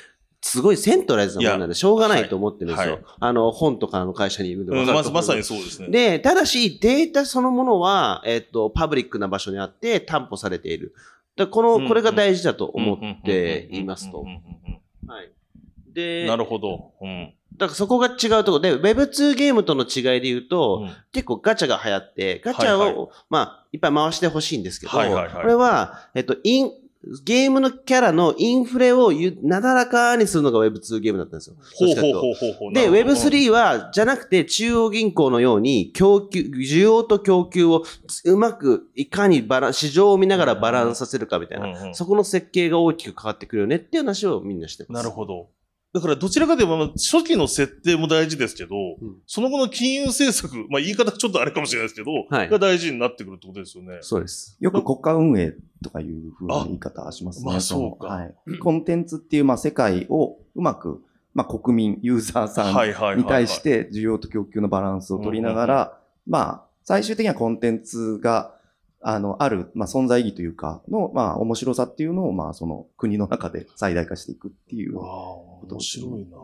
[0.42, 2.94] すごいセントライズなものなんで、しょうがないと思ってるんですよ。
[2.94, 5.90] はいあの、本とかの会社にいるんでうんまさにそうですね。
[5.90, 10.94] で、ただし、データそのものは、えっ、と、パブリックな場所にあって担保されている。
[11.36, 15.26] だこの、うんうんこれが大事だと思っていますとはい。
[15.26, 15.32] うん
[15.94, 16.94] で、なるほど。
[17.02, 17.34] うん。
[17.58, 26.72] だからそこが違うところで、Web2 ゲームとの違いで言うと、うん結構ガチャが流行って、ガチャを、はいはまあ、いっぱい回してほしいんですけど、はいはいはいこれは、えっと、イン、
[27.24, 31.56] ゲームのキャラのインフレをゆなだらかにするのが Web2 ゲームだったんですよ。
[31.76, 32.74] ほうほうほうほうほう。
[32.74, 37.84] で、なるほど Web3 は、じゃなくて、中央銀行のように、供給、需要と供給を
[38.26, 45.04] うまく、いかにバラン、市場を見ながらバランスさせるかみたいな、うんうんそこの設計が大きく変わってくるよねっていう話をみんなしてます。
[45.04, 45.50] なるほど。
[45.94, 53.98] だからどちらかというと、まあ初期の設定も大事ですけど、うんその後の金融政策、まあ言い方ちょっとあれかもしれないですけど、はいが大事になってくるってことですよね。
[54.02, 54.58] そうです。
[54.60, 57.44] よく国家運営とかいうふうな言い方しますね。
[57.44, 58.60] あまあのそうかはい。
[58.60, 68.56] コンテンツっていう、まあ、世界をうまく、まあ、国民、ユーザーさんに対して需要と供給のバランスを取りながら、まあ、最終的にはコンテンツが、
[69.04, 75.00] あの、ある、まあ、存在意義というか、の、まあ、面白さっていうのを、まあ、その国の中で最大化していくっていう。
[75.00, 75.06] ああ、
[75.70, 76.38] 面白いな。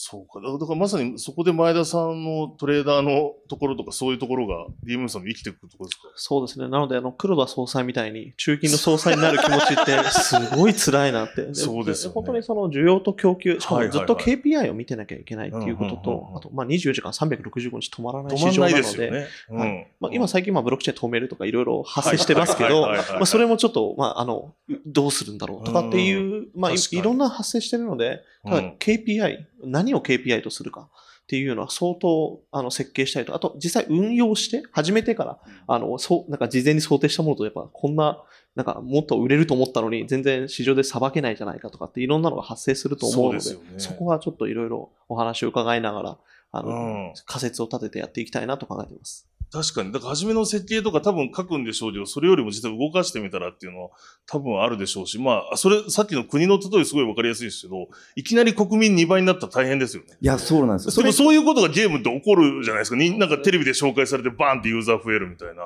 [0.00, 0.40] そうか。
[0.40, 6.08] だからまさにそこで前田さんのトレーダーのところとかそういうところが DMM さんも生きてくるところですか？
[6.14, 6.68] そうですね。
[6.68, 11.52] なので、あの、黒田総裁みたいに、中金の総裁になる気持ちって、すごい辛いなって。
[11.52, 12.14] そうですよね。
[12.14, 16.36] 本当にその需要と供給、しかもずっと KPI を見てなきゃいけないっていうことうんうんうんとう、ん。
[16.36, 19.26] あと、まあ、24時間365日止まらない止まんない市場なので、ね。
[19.50, 19.88] うんはい。
[19.98, 24.54] まあ、今最近、まあ、ブロックチェーン止めるとかいろいろ発生してますけど、まあ、それもちょっと、まあ、あの、
[24.86, 27.00] どうするんだろうとかっていう、まあ、い確かに。
[27.00, 28.76] いろんな発生してるので、ただうん。
[28.78, 30.88] KPI、何を KPI とするか
[31.24, 38.22] っていうのは相当、あの、設計したりと、あと、実際運用して、始めてから、あの、そう、なんか事前に想定したものと、やっぱ、こんな、
[38.54, 43.60] なんか、もっと売れると思ったのに、全然市場でさばけないじゃないかとかって、いろんなのが発生すると思うので、そね。
[43.76, 46.18] そこはちょっといろいろお話を伺いながら、
[46.52, 46.72] あの、う
[47.10, 47.12] ん。
[47.26, 49.28] 仮説を立ててやっていきたいなと考えています。
[49.50, 49.92] 確かに。
[49.92, 53.90] だから初めの設計とか多分書くんでしょうけど、それよりも実は動かしてみたらっていうのは
[54.26, 60.16] 多分あるでしょうし、まあ、それ、さっきの国の例えすごいわかりやすいですけど、いきなり国民2倍になったら大変ですよね。
[60.20, 60.90] いや、そうなんですよ。
[60.90, 62.96] それでもそういうことがゲームって起こるじゃないですか。
[62.96, 65.62] になんかテレビで紹介されてバーンってユーザー増えるみたいな。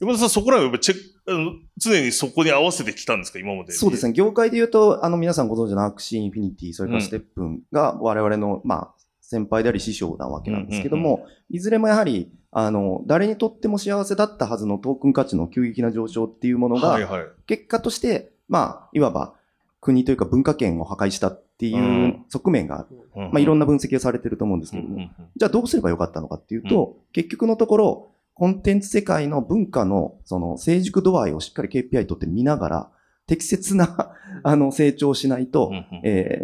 [0.00, 3.72] 山田さん、そこら辺はやっぱチェック、あの常にそこに合わせてきたんですか、今まで。
[3.72, 4.14] そうですね。
[4.14, 16.98] 業界で言うと、あの、皆さんご存知の Axie Infinity、それから STEPN が我々の、まあ、先輩であり師匠なわけなんですけども、いずれもやはり、あの、誰にとっても幸せだったはずのトークン価値の急激な上昇っていうものが。
[17.46, 19.34] 結果として、まあ、いわば
[19.80, 22.24] 国というか文化圏を破壊したっていううん。
[22.28, 23.00] 側面がある。
[23.14, 32.90] まあ、いろんなな分析をされてると思うんですけども、じゃあどうすればよかったのかっていうと、結局のところ、コンテンツ世界の文化のその成熟度合いをしっかり KPI とって見ながら、
[33.26, 35.70] 適切なあの成長をしないと、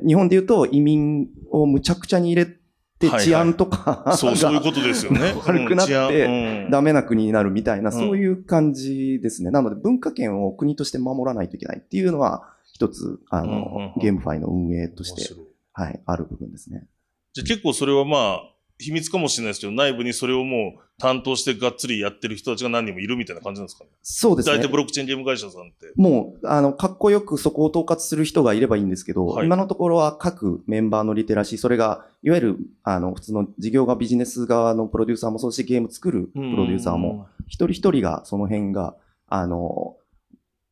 [0.07, 2.57] 日本で言うと移民をむちゃくちゃに入れ
[2.99, 5.35] てはいはい治安とか、そう、そういうがことですよね。
[5.47, 9.51] 悪くなってダメな国になるみたいな、んそういう感じですね。
[9.51, 15.35] なので文化圏を国として守らないといけないっていうのは、一つ、あの、ゲームファイの運営として、
[15.73, 16.87] はい、ある部分ですね。
[17.33, 23.91] じゃあ結構それはまあ、秘密かもしれないですけど、内部にそれをもう担当してがっつりやってる人たちが何人もいるみたいな感じなんですかね？
[24.03, 24.77] そうですね大体ブ。
[24.77, 25.93] ロックチェーンゲーム会社さんって。
[25.97, 38.95] もう、あの、かっこよくそこを統括する人がいればいいんですけど、はい今のところは各メンバーのリテラシー、それが、いわゆる、あの、普通の事業がビジネス側のプロデューサーもそし、ゲーム作るプロデューサーも、一人一人がその辺が、
[39.29, 39.97] あの、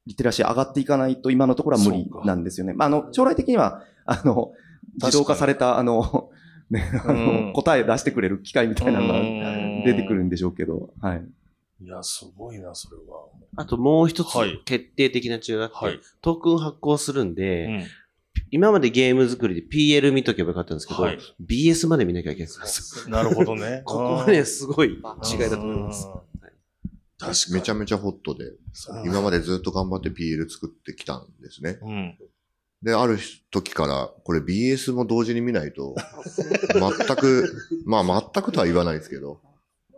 [0.06, 2.74] リテラシー上がっていかないと今のところは無理なんですよね。
[2.74, 4.52] まあ、あの、将来的には、あの、
[5.02, 6.30] 自動化された、あの、
[6.70, 11.24] ね、あうんの、答え出してくれる機械みたいなのがうん出てくるんでしょうけど、はい。
[11.82, 13.26] いや、すごいな、それは。
[13.56, 16.00] あともう一つはい決定的な違いがあって、はい。
[16.22, 17.84] トークン発行するんで、うん
[18.50, 23.10] 今までゲーム作りで PL 見とけばよかったんですけど、はい BS まで見なきゃいけないんですよ。
[23.10, 23.82] なるほどね。
[23.86, 26.06] ここはね、すごい違いだと思います。
[27.18, 27.54] 確かに。
[27.54, 28.52] めちゃめちゃホットで、
[29.04, 31.78] 今までずっと頑張って PL 作ってきたんですね。
[31.82, 32.18] うん。
[32.84, 33.18] で、ある
[33.50, 35.94] 時から、これ BS も同時に見ないと、
[36.74, 39.40] 全く、まあ全くとは言わないですけど、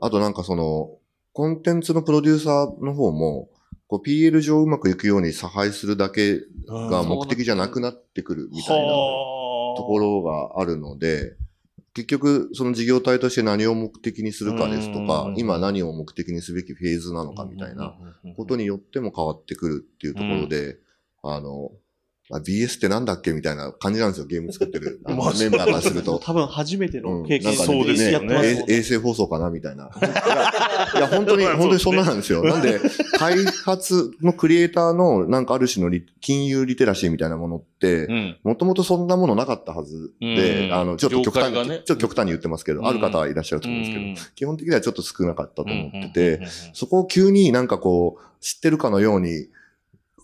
[0.01, 0.97] あとなんかその、
[1.33, 3.51] コンテンツのプロデューサーの方も、
[3.89, 11.35] こう PL 上うまくいくように差配するだけが目的じゃなくなってくるみたいなところがあるので、
[11.93, 17.97] 結局、その事業体として何を目的にするかですとかうん、今何を目的にすべきフェーズなのかみたいな
[18.37, 20.77] ことによっても変わってくるっていうところで、
[21.23, 21.73] あの、
[22.33, 23.33] あ BS ってなんだっけ？
[23.33, 25.01] みたいな感じなんですよ、ゲーム作ってる。
[25.07, 26.19] メンバーからすると。
[26.19, 28.65] 多分初めての経験うんなんかそうですよね。
[28.69, 29.51] 衛星放送かな？
[29.51, 29.91] みたいな。
[30.97, 32.43] いや、本当に、本当にそんななんですよ。
[32.43, 32.81] なんで、
[33.19, 38.37] 開発のクリエイターの、なんかある種のリ金融リテラシーみたいなものってう、ん。
[38.43, 40.75] もともとそんなものなかったはずで、うん。
[40.75, 42.87] あの、ちょっと極端に、ねちょっと極端に言ってますけど、うん。
[42.89, 44.17] ある方はいらっしゃると思うんですけど、うん。
[44.35, 46.41] 基本的にはちょっと少なかったと思ってうんて、
[46.73, 49.49] そこを急になんかこう、知ってるかのように、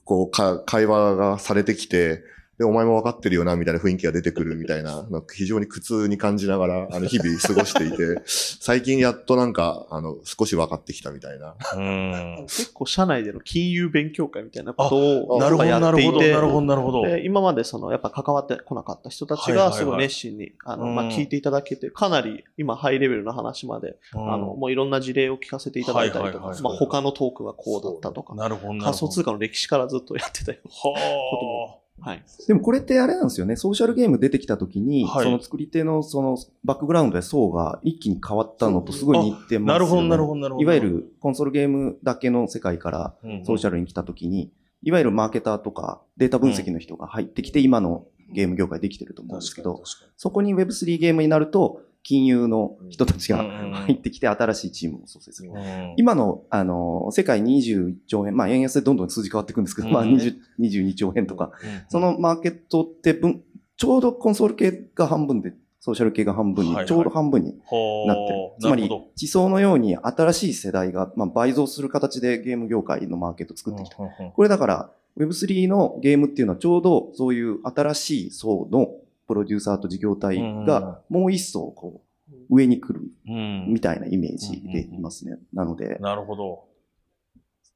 [0.05, 2.23] こう、か、会話がされてきて、
[2.59, 11.57] で、お前も分かってるよな、みたいな雰囲気が出てくるみたいな、なんか非常に苦痛に感じながら、あの、日々過ごしていて、 最近やっとなんか、あの、少し分かってきたみたいな。
[11.75, 12.37] うん。
[12.43, 17.07] 結構社内での金融勉強会みたいなことをなるほど、やなるほど、っていてなるほど、なるほど。
[17.07, 29.09] で今までそのやっぱ関わってこなかった人たちがすごい熱心に、あの、まうんあ、聞いていただけて、かなり今ハイレベルな話まで、あの、もういろんな事例を聞かせていただいたりとかまあ他のトークがこうだったとか、なるほど、なる仮想。
[29.09, 30.59] 通貨の歴史からずっとやってたよ。
[30.69, 32.25] ははい。
[32.47, 33.57] でもこれってあれなんですよね。
[33.57, 39.37] ソーシャルゲーム出てきた時に、はいその作り手のそのバックグラウンドや層が一気に変わったのとすごい似てあ。
[39.37, 39.67] ますよね。
[39.67, 40.63] なるほど、なるほど、なるほど。
[40.65, 44.53] いわゆるコンソールゲームだけの世界からるソーシャルに来た時に、
[44.83, 49.83] いわゆるマーケターとかデータ分析の人が入ってきて今のゲーム業界できてると思うんですけど、
[50.17, 55.51] そこに Web3 ゲームになると、金融の人たちがうん入ってきて、新しいチームを創設する。
[55.51, 55.95] うん。
[55.97, 61.53] 今の、あの、世界21兆円、まあ、円安でどんどん数字変わっていくんですけど、まあ、うん20 22兆円とか、
[61.89, 63.43] そのマーケットって分、
[63.77, 67.59] ちょうどコンソール系が半分で、ソーシャル系が半分にちょうど半分に
[68.07, 68.53] なってる。
[68.61, 73.97] つまり地層のように新しい世代が、まあ、倍増する形でゲーム業界のマーケットを作ってきた。
[73.97, 78.89] これだから、Web3 のゲームっていうのはちょうどそういう新しい層の
[79.27, 85.39] プロデューサーと事業体がもう一層こう上に来るうんみたいなイメージでいますね。
[85.53, 86.65] なので、なるほど。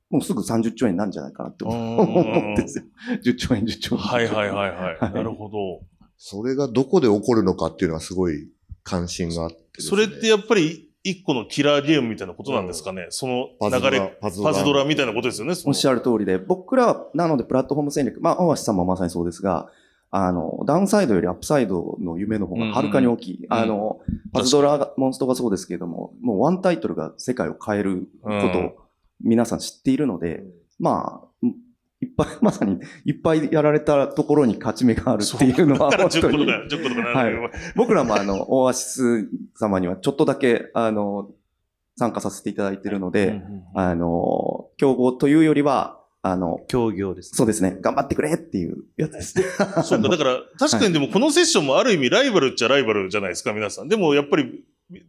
[0.09, 2.85] もうすぐ30兆円なんじゃないかなって思うんうんうんうんですよ。
[3.24, 4.02] 10兆円、10兆円。
[4.02, 4.98] はいはいはいはい。
[4.98, 5.80] はいなるほど。
[6.16, 8.48] それがどこで起こるのかっていうのはすごい
[8.82, 13.06] 関心があってですね、それってやっぱり一個のキラーゲームみたいなことなんですかね。
[13.11, 15.54] そのパズドラ流れ、パズドラパズドラみたいなことですよね。
[15.54, 19.68] そのおっしゃる通りで、僕らは、なのでプラットフォーム戦略、まあ、大橋さんもまさにそうですが、
[20.18, 23.46] あの、ダウンサイドよりアップサイドの夢の方がはるかに大きい。
[23.50, 24.00] あの、
[24.33, 28.76] パズドラ、モンストがそうですけれども、もうワンタイトルが世界を変えることを
[29.20, 30.42] 皆さん知っているので、
[30.79, 31.46] まあ、
[32.00, 36.46] いっぱい、 まさにいっぱいやられたところに勝ち目があるっていうのは だから10本当に。
[36.46, 37.74] 個とか、10個とかなんだけど。
[37.76, 41.29] 僕らもあの、オアシス様にはちょっとだけ、あの、
[41.98, 43.64] 参加させていただいているので、うんうんうん。
[43.74, 45.95] あの、競合というよりは、
[46.29, 47.31] あの、協業です。
[47.37, 49.45] そうですね、頑張ってくれっていうやつですね。
[49.85, 53.89] そうか、だから、確かにでもこのセッションもある意味ライバルっちゃライバルじゃないですか、皆さん。
[53.89, 54.65] でもやっぱり、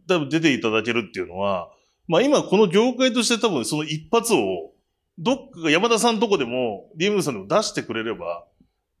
[0.06, 1.70] 多分出ていただけるっていうのは、
[2.06, 4.72] まあ今この業界として多分その一発を、
[5.18, 8.44] どっかが山田さんとこでも、DMM さんでも出してくれれば、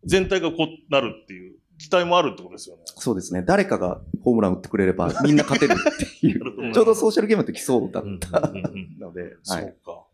[0.04, 2.82] 全体がこうなるっていう期待もあるってことですよね。
[2.86, 6.40] そうですね、誰かがホームラン打ってくれればみんな勝てるっていう、
[6.74, 9.34] ちょうどソーシャルゲームの時そうだっうんうんたうんうんので、はい。
[9.44, 10.07] そうか。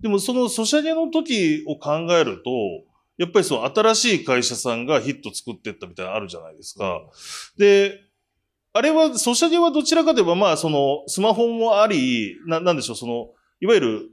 [0.00, 2.50] でもそのソシャゲの時を考えると、
[3.18, 7.02] やっぱりその新しい会社さんがヒット作ってったみたいなのあるじゃないですか。
[7.58, 8.00] で、
[8.72, 14.10] あれは、ソシャゲはどちらかといえば、まあ、その、スマホもあり、な、なんでしょう、その、いわゆる、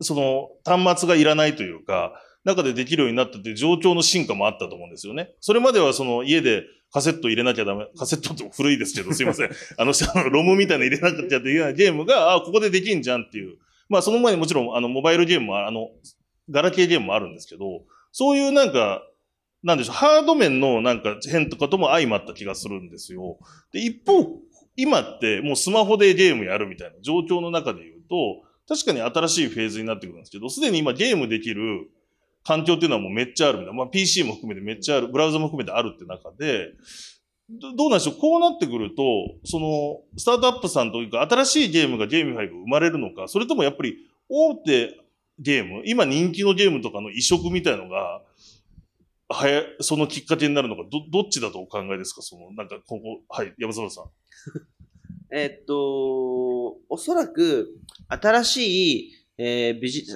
[0.00, 5.34] その、端末がいらないというか、中でできるようになったっていう状況の進化もあったと思うんですよね。
[5.40, 9.50] それまでは、その、家でカセット入れなきゃダメ、カセットって古いですけど、すいません。
[9.76, 13.58] あの、あのロムみたいな入れなきゃいけなゲームが、あ、ここでできんじゃんっていう。
[13.88, 15.90] まあ、その前にもちろん、あの、モバイルゲームも、あの、
[16.50, 19.02] ガラケーゲームもあるんですけど、そういうなんか、
[19.62, 23.38] なんでしょう、ハード面のなんか変とかとも相まった気がするんですよ。
[23.72, 24.38] で、一方、
[24.76, 31.90] 今ってもうスマホでゲームやるみたいな状況の中で言うと、確かに新しいフェーズになってくるんですけど、すでに今ゲームできる
[32.44, 33.78] 環境っていうのはもうめっちゃあるみたいな。
[33.78, 36.72] まあ PC も含めてめっちゃある、ブラウザも含めてあるって中で、
[37.50, 38.16] どうなんでしょう？
[38.16, 39.02] こうなってくると、
[39.44, 43.96] その、スタートアップさんというか、新しいゲームがゲームファイが生まれるのか、それともやっぱり
[44.28, 44.98] 大手
[45.38, 48.22] ゲーム、今人気のゲームとかの移植みたいのが、
[49.28, 52.22] はや、そのきっかけになるのか、ど、どっちだとお考えですか？
[52.22, 54.04] その、なんか、ここ、はい、山沢さん。
[55.34, 57.76] えっと、おそらく、
[58.08, 60.06] 新しい、えービジ、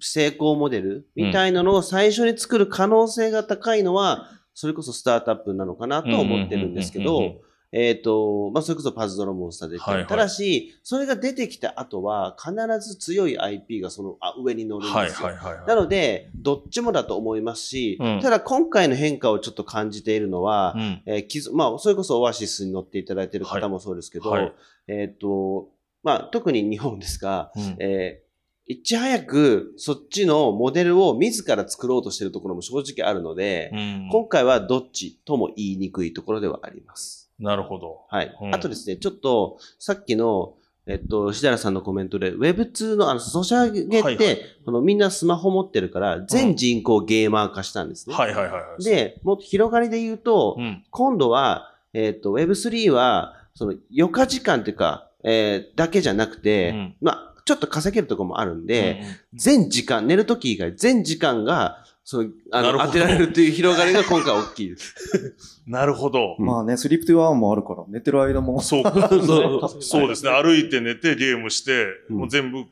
[0.00, 7.42] 成功モデルみたいなのを最初に作る可能性が高いのは、それこそスタートアップなのかなと思ってるんですけど、
[7.72, 9.96] えっと、まあ、それこそパズドラモンスター出て、はい。
[9.96, 15.26] はいただし、それが出てきた後は、必ず強い IP がそのあ上に乗るんですよ。
[15.28, 15.66] はいはいはい。
[15.66, 18.20] なので、どっちもだと思いますし、うん。
[18.22, 21.02] ただ今回の変化をちょっと感じているのは、うん。
[21.04, 24.42] えーまあ、それこそオアシスに乗っていただいている方もそうですけど、はい。
[24.44, 24.52] はい。
[24.88, 25.68] えっ、と、
[26.02, 27.76] まあ、特に日本ですが、うん。
[27.78, 28.25] えー
[28.68, 37.30] いち早くそっちのモデルを自ら作ろうとしているところも正直あるので、うん今回はどっちとも言いにくいところではあります。
[37.38, 38.00] なるほど。
[38.08, 38.36] はい。
[38.40, 40.54] うんあとですね、ちょっと、さっきの、
[40.86, 48.16] えっと、石原さんのコメントで、Web2 のあの、ソシャゲって、はいはいこのみんなスマホ持ってるから、全人口ゲーマー化したんですね。
[48.16, 50.84] はいはいはいはい。、で、もっと広がりで言うと、うん。
[50.90, 65.62] 今度は、えっ、と、Web3 は、その、余暇時間っていうか、えーだけじゃなくて、うんまあ、ちょっと稼げるところもあるんで、うん全時間、寝るとき以外、全時間が、その、あの、当てられるという広がりが今回大きいです。
[65.66, 66.36] なるほど。
[66.38, 68.60] まあね、スリープトゥアワーもあるから、寝てる間も。
[68.62, 69.08] そうか。
[69.08, 70.30] そう そうですね。
[70.30, 72.64] 歩いて寝てゲームして、うんもう全部、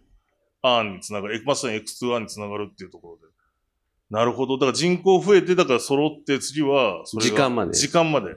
[0.63, 1.43] アーンにつながる。
[1.45, 3.33] まさに X2 アーンにつながるっていうところで。
[4.11, 4.57] なるほど。
[4.57, 8.35] だから人口増えて、だから揃って次は、時間まで時間まで。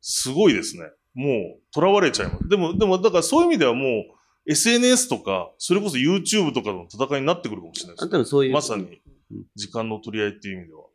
[0.00, 0.82] すごいですね。
[1.14, 2.48] もう、囚われちゃいます。
[2.48, 4.14] でも、でも、だからそういう意味ではもう、
[4.46, 8.52] SNS とか、それこそ YouTube とかの戦いになってくるかもしれないですあ多分そういう。
[8.52, 10.80] まさにうん、時間の取り合いっていう意味では。
[10.82, 10.88] は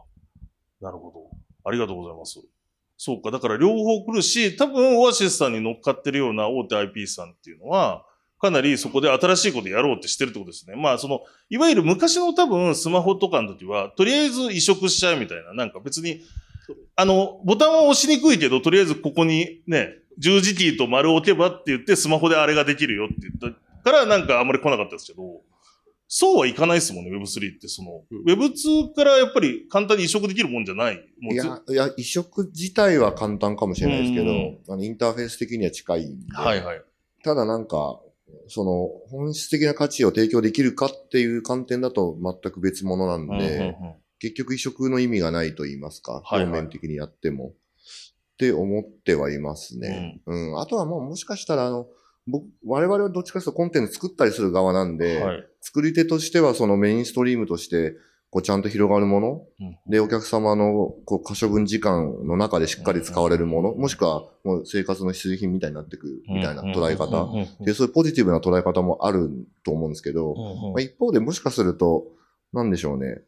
[0.00, 0.84] あ。
[0.84, 1.30] なるほど。
[1.64, 2.40] ありがとうございます。
[2.96, 3.30] そうか。
[3.30, 8.06] だから両方来るし、多分オアシスさんに乗っかってるような大手 IP さんっていうのは、
[8.40, 10.76] かなりそこで新しいことやろうってしてるってことですね。
[10.76, 16.22] まあ、その、いわゆる昔の多分スマホとかの時は、とりあえず移植しちゃうみたいな、なんか別に、
[16.96, 25.42] あの、ボタンは押しにくいけど、とりあえずここにね、十字キーと丸を置けばって言って、スマホであれができるよって言ったから、なんかあんまり来なかったですけど、
[26.06, 27.68] そうはいかないですもんね、Web3 って。
[27.68, 31.00] その、うん Web2 からやっぱり簡単に移植できるもんじゃない。
[31.20, 34.26] もいや、いや、移植自体は簡単かもしれないですけうん
[34.66, 36.32] ど、あのインターフェース的には近いんで。
[36.32, 36.82] はいはい。
[37.22, 38.00] ただなんか、
[38.48, 47.52] その、本質的な価値を提供できるかっていう観点だと全く別物なんで、うんうんうん結局移植の意味がないと言いますか、はいはい表面的にやっても。
[48.34, 50.20] って思ってはいますね。
[50.26, 50.60] うん。
[50.60, 51.86] あとはもうもしかしたら、あの、
[52.26, 55.46] 僕、我々はどっちかというとコンテンツ作ったりする側なんで、はい。
[55.60, 57.94] 作り手としてはそのメインストリームとして、
[58.30, 67.22] こうちゃんと広がるもの、うんで、お客様のこう可処分時間の中でしっかり使われるもの、もしくはもう生活の必需品みたいになってくるみたいな捉え方。
[67.22, 69.30] うんうんうんで、そういうポジティブな捉え方もある
[69.64, 72.06] と思うんですけど、うんうんまあ、一方でもしかすると、
[72.52, 73.22] なんでしょうね。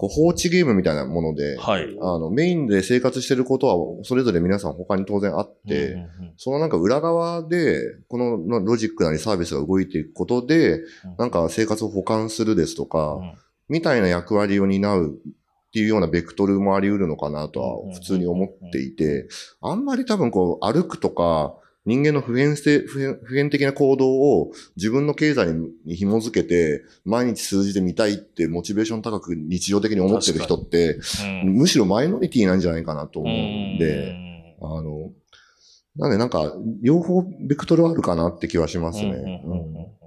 [0.00, 1.94] こう放置ゲームみたいなもので、はい。
[2.00, 6.34] あの、メインで生活してることは、それぞれ皆さん他に当然あって、うんうんうん。
[6.38, 10.80] そのなんか裏側で、こののロジックなりサービスが動いていくことで、
[11.18, 13.34] なんか生活を補完するですとか、うん。
[13.68, 19.28] みたいな役割を担うっていうようなベクトルもあり得るのかなとは普通に思っていて、
[19.60, 21.56] あんまり多分こう歩くとか、
[21.86, 25.54] 人間の普遍性、普遍普遍的な行動を自分の経済
[25.84, 31.00] に紐づけて、毎日数字で見たいってモチベーション高く日常的に思ってる人って、
[31.44, 31.54] うん。
[31.54, 34.64] むしろマイノリティなんじゃないかなと思うんうで、ん。
[34.64, 35.10] あの、
[35.96, 36.52] なんでなんか、
[36.82, 39.42] 両方ベクトルあるかなって気はしますね。
[39.44, 39.99] うん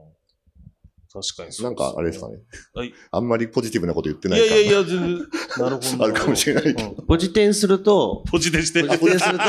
[1.14, 2.38] 確かにそうなんか、あれですかね。
[2.74, 5.28] はいあんまりポジティブなこと言ってないいかやいやいや、全然、
[5.60, 6.04] なるほど。
[6.06, 8.84] あるかもしれないけどうんポジテンすると、ポジテンして。
[8.84, 9.44] ポジテンすると、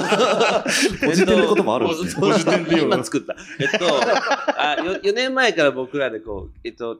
[1.06, 3.34] ポジテンって言葉あるんですねポジテンっていうの今作った。
[3.58, 3.86] えっと、
[4.60, 6.98] あ 4, 年前から僕らでこう、えっと、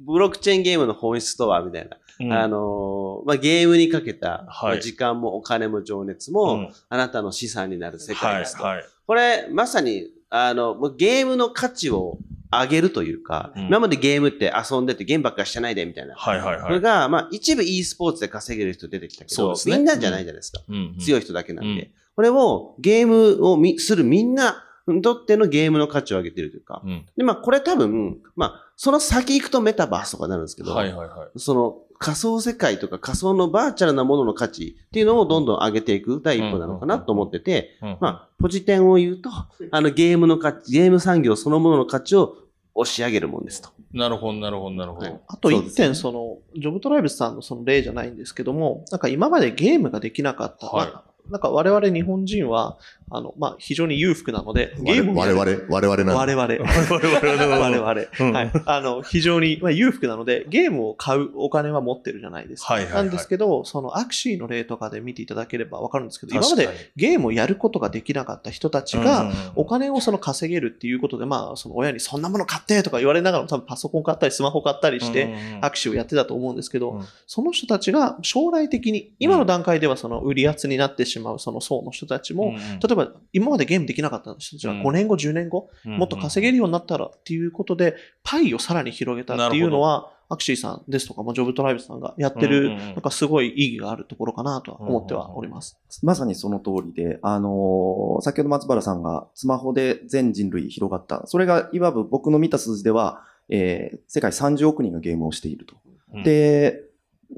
[0.00, 1.96] ブロックチェーンゲームの本質とは、みたいな。
[2.20, 4.46] うんあのーまあ、ゲームにかけた、
[4.82, 8.64] 時間もお金も情熱も、うんあなたの資産になる世界はいですと。
[8.64, 8.84] はい。
[9.06, 12.18] これ、まさに、あの、もうゲームの価値を
[12.52, 16.14] 上げるというか、うん今までゲームって遊んでてゲームばっかりしてないでみたいな。
[16.16, 16.62] はいはいはい。
[16.62, 20.62] これが、まあ、一部 e スポーツで稼げる人出てきたけど、そうですねみんなじゃないじゃないですか。
[20.68, 21.82] うん強い人だけなんで。
[21.82, 26.82] うんこれをゲームをみするみんなにとってのゲームの価値を上げてるというか。
[26.84, 31.38] うんで、まあ、これ多分、まあ、その先行くとメタバースとかになるんですけど、はいはいはい。
[31.38, 39.28] その仮想世界とか仮想のバーチャルなものの価値っていうのをどんどん上げていく第一歩なのかなと思ってて、うんまあ、ポジテンを言うと、
[39.70, 42.38] あのゲームの価値、ゲーム産業そのものの価値を
[42.74, 43.68] 押し上げるもんですと。
[43.92, 45.20] なるほどなるほどなるほはいど。
[45.26, 50.68] あと一点、その、ジョブトライブスさんのその例じゃないんですけども、なんか今までゲームができなかった。
[50.68, 52.78] はいまあなんか我々日本人は、
[53.12, 56.46] あの、まあ、非常に裕福なので、ゲームを我々、我々な我々。
[56.46, 58.02] 我々 我々。
[58.20, 58.32] うん。
[58.32, 58.52] はい。
[58.66, 62.74] あの、非常に、まあ、裕福なので、ゲームを買うお金は持ってるじゃないですか。
[62.74, 63.04] はいはいはい。
[63.04, 69.32] なんですけど、そのアクシーの例とかで見ていただければわかるんですけど、今までゲームをやることができなかった人たちうんが、うん。
[69.56, 75.60] お金をその稼げるっていうことで、まあ、その親にそんなもの買ってとか言われながらも多分パソコン買ったりスマホ買ったりして、うんうんうん。
[75.62, 77.04] 握手をやってたと思うんですけど、うん。
[77.26, 82.99] その人たちが将来的に、今の段階ではその売り圧になってしまうその層の人たちも、例えば
[83.32, 95.76] 今までゲームできなかった人たちがうん5年後、10年後、もっと稼げるようになったらっていうことで、パイをさらに広げたっていうのは、アクシーさんですとか、まあ、ジョブトライブさんがやってる、なんかすごい意義があるところかなとは思ってはおります。
[96.04, 101.26] まさにその通りで、あのー先ほど松原さんがスマホで全人類広がった。
[101.26, 105.74] それがいわば僕の見た数字では、えー世界30億人がゲームをしていると。
[106.14, 106.84] うんで、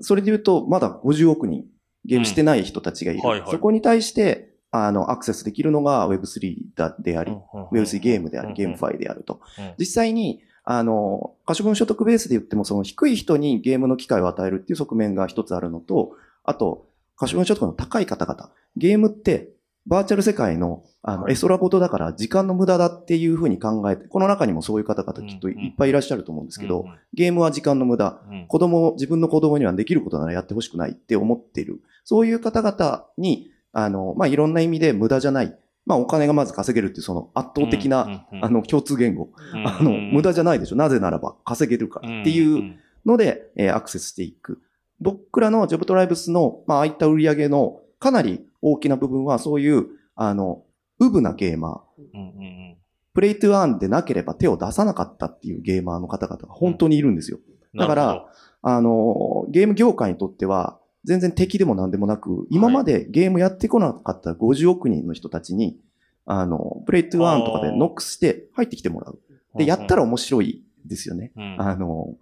[0.01, 1.65] それで言うと、まだ50億人
[2.05, 3.21] ゲームしてない人たちがいる。
[3.23, 7.33] うんはいはいそこに対して、あの、アクセスできるのが Web3 だであり、
[7.73, 9.41] Web3 ゲームであり、ゲームファイであると。
[9.59, 16.13] うん実際に、あの、可処分所得ベースで言っても、その低い人にゲームの機会を与えるっていう側面が一つあるのと、
[16.45, 18.51] あと、可処分所得の高い方々。
[18.77, 19.51] ゲームって、
[19.87, 28.23] バーチャル世界の、あの、エソラボトだから時間の無駄だっていうふうに考えて、この中にもそういう方々きっといっぱいいらっしゃると思うんですけど、ゲームは時間の無駄。
[28.31, 31.81] うん子供、自分の子供にはできることならやってほしくないって思っている。
[32.05, 35.57] そういう方々に、あの、まあ、いろんな意味で無駄じゃない。
[35.85, 39.31] まあ、お金がまず稼げるっていうその圧倒的な、あの、共通言語。
[39.65, 40.77] あの、無駄じゃないでしょ。
[40.77, 44.61] なぜならば稼げるからっていうので、えーアクセスしていく。
[45.01, 50.63] 僕らのジョブトライブスの、まあ、ああいった売り上げのかなり大きな部分は、そういう、あの、
[51.01, 52.75] ウブなゲーマー、
[53.15, 57.39] プレイトゥアーンでなければ手を出さなかったっていうゲーマーの方々が本当にいるんですよ。
[57.75, 58.27] だから、
[58.63, 65.79] あの、ゲーム業界にとっては、全然敵でも何でもなく、今までゲームやってこなかった50億人の人たちに、
[66.27, 69.19] あの、プレイトゥアーンとかでノックして入ってきてもらう。
[69.57, 71.33] で、やったら面白いですよね。
[71.59, 72.15] あの、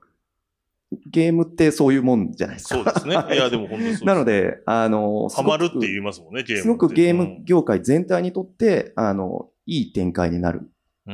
[1.07, 2.75] ゲームってそういうもんじゃないですか。
[2.77, 3.15] そうですね。
[3.35, 4.05] いや、でも本当にそうです。
[4.05, 6.63] なの、で、あの、ハマるってう言いますもんね、ゲーム。
[6.63, 10.69] すごくゲーム業界全体にとって、あの、いい展開になるっ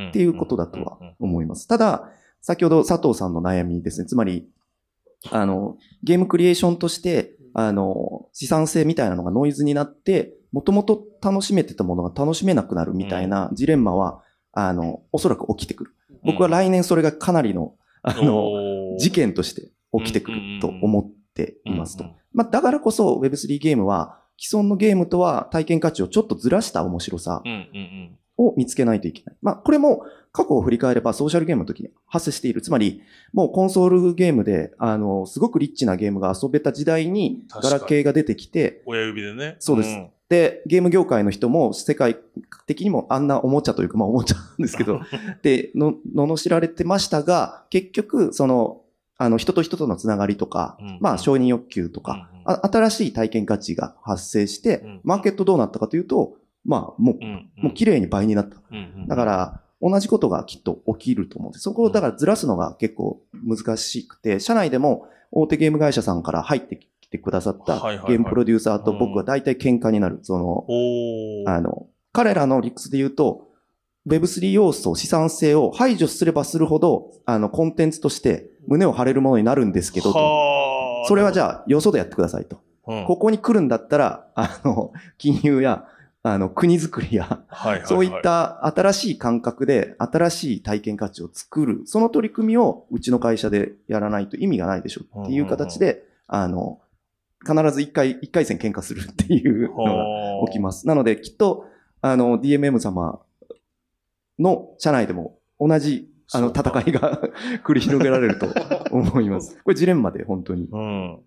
[0.08, 1.66] っていうことだとは思います。
[1.66, 2.10] ただ、
[2.40, 4.06] 先ほど佐藤さんの悩みですね。
[4.06, 4.48] つまり、
[5.30, 15.94] あの、ゲームクリエーションとして、あの、資産性みたいなのがノイズになって、もともと楽しめてたものが楽しめなくなるみたいなジレンマは、あの、おそらく起きてくる。
[16.22, 22.04] 僕は来年それがかなりの、あの、事件として起きてくると思っていますと。
[22.34, 27.42] まあ、だからこそ Web3 ゲームは既存のゲームとは体験価値をちょっとずらした面白さ。
[28.38, 29.36] を見つけないといけない。
[29.42, 32.60] まあ、これも過去を振り返ればソーシャルゲームの時に発生している。
[32.60, 39.56] つまり、もうコンソールゲームで、あの、すごくリッチなゲームが遊べた時代にガラケーが出てきて、親指でね。
[39.58, 42.16] そうですんで、ゲーム業界の人も世界
[42.66, 45.00] 的にもあんなおもちゃというか、まあおもちゃなんですけど、
[45.42, 48.82] で、の、罵られてましたが、結局、その、
[49.18, 58.56] あの、人と人とのつながりとか、うんまあ、承認欲求とか、うんあ新しい体験価値が発生して、うんマーケットどうなったかというと、まあ、もう、うんもう綺麗に倍になった。
[58.70, 61.62] うんうんだから、同じことがきっと起きると思うんです。
[61.62, 70.20] そこをだからずらすのが結構難しくて、社内でも大手ゲーム会社さんから入ってきてくださったゲームプロデューサーと僕は大体喧嘩になる。
[70.22, 70.64] その、
[71.46, 73.48] あの、彼らの理屈で言うと、
[74.08, 80.12] Web3 要素、資産性を排除すればするほど、あの、コンテンツとして胸を張れるものになるんですけど、
[81.06, 82.56] それはじゃあ、よそでやってくださいと。
[82.56, 85.86] うんここに来るんだったら、あの、金融や、
[86.28, 96.80] あの、国づくりや、はいはいはいそういった新しい感覚で新しい体験価値を作る、その取り組みをうちの会社でやらないと意味がないでしょっていう形で、あの、
[97.46, 100.88] 必ず一回、一回戦喧嘩するっていうのが起きます。
[100.88, 101.66] なので、きっと、
[102.00, 103.20] あの、DMM 様
[104.40, 107.20] の社内でも同じ、あの、戦いが
[107.64, 108.48] 繰り広げられると
[108.90, 109.56] 思います。
[109.62, 110.68] これジレンマで、本当に。
[110.72, 111.20] うん。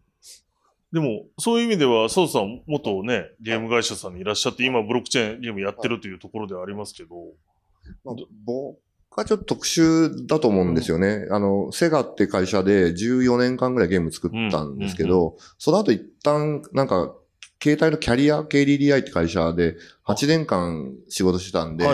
[0.91, 7.15] でも、そういう意味では、ソウさん、元ね、ゲーム会社さんにいらっしゃって、今、ブロックチェーンゲームやってるというところではありますけど、
[8.03, 8.15] まあ
[8.45, 8.77] 僕
[9.15, 11.27] はちょっと特殊だと思うんですよね。
[11.29, 17.15] あの、セガって会社で14年間ぐらいゲーム作ったんですけど、その後一旦、なんか、
[17.61, 19.75] 携帯のキャリア、KDDI って会社で
[20.05, 21.85] 8年間仕事してたんで。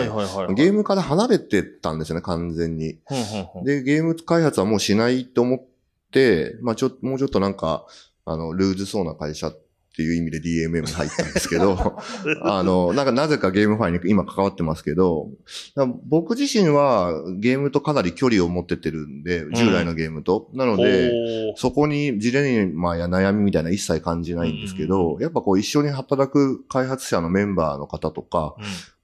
[0.54, 2.98] ゲームから離れてたんですよね、完全に。
[3.64, 5.64] で、ゲーム開発はもうしないと思っ
[6.12, 7.84] て、まあちょ、もうちょっとなんか、
[8.26, 9.58] あの、ルーズそうな会社っ
[9.96, 11.96] ていう意味で DMM に入ったんですけど、
[12.42, 15.30] あの、なんかなぜかゲームファイに今関わってますけど、
[16.04, 20.50] 僕自身はゲームとかなり距離を持ってってるんで、従来のゲームと。
[20.52, 28.54] なので、そこにジレンマや悩みみたいな一切感じないんですけど、やっぱこう一緒に働く開発者のメンバーの方とか、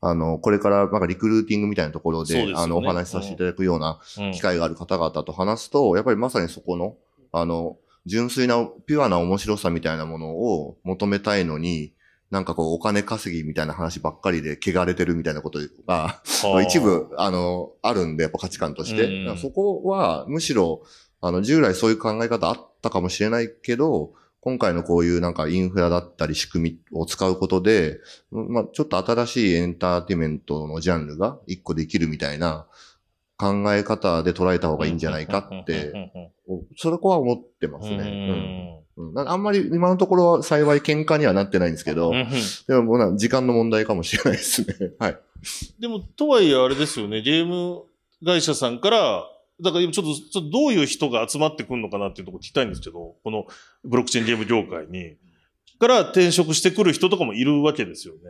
[0.02, 2.52] あの、これからなんかリクルーティングみたいなところで、でね。
[2.54, 4.24] あの、お話しさせていただくようなうん。
[4.26, 4.32] うん。
[4.32, 6.96] 機会がある方々と話すと、やっぱりまさにそこの、
[7.30, 11.92] あの、純粋な、ピュアな面白さみたいなものを求めたいのに、
[12.30, 19.36] なんかこう、お金稼ぎみたいな話ばっかりで汚れてるみたいなことが、はあ一部、あの、あるんで、やっぱ価値観として。
[19.36, 20.82] そこは、むしろ、
[21.20, 28.00] あの、従来そういう考え方あったかもしれないけど、今回のこういうなんかインフラだったり仕組みを使うことで、
[28.32, 32.66] まあ、ちょっと新しいエンターテイメントのジャンルが一個できるみたいな
[33.42, 36.12] 考え方で捉えた方がいいんじゃないかって、
[36.76, 37.96] そこは思ってますね。
[37.96, 38.04] うんう
[38.78, 38.82] ん
[39.14, 42.12] なんかあんまり今のところは幸い喧嘩にはなってないんですけど
[42.68, 44.66] でももう時間の問題かもしれないですね。
[45.00, 45.18] はい。
[45.80, 47.84] でも、とはいえあれですよね、ゲーム
[48.24, 49.24] 会社さんから、
[49.62, 53.46] だから今ちょっと、ちょっとどういう人が集まってくるのかなっていうところ聞きたいんですけど、この
[53.82, 55.16] ブロックチェーンゲーム業界に、
[55.78, 58.20] から転職してくる人とかもいるわけですよね。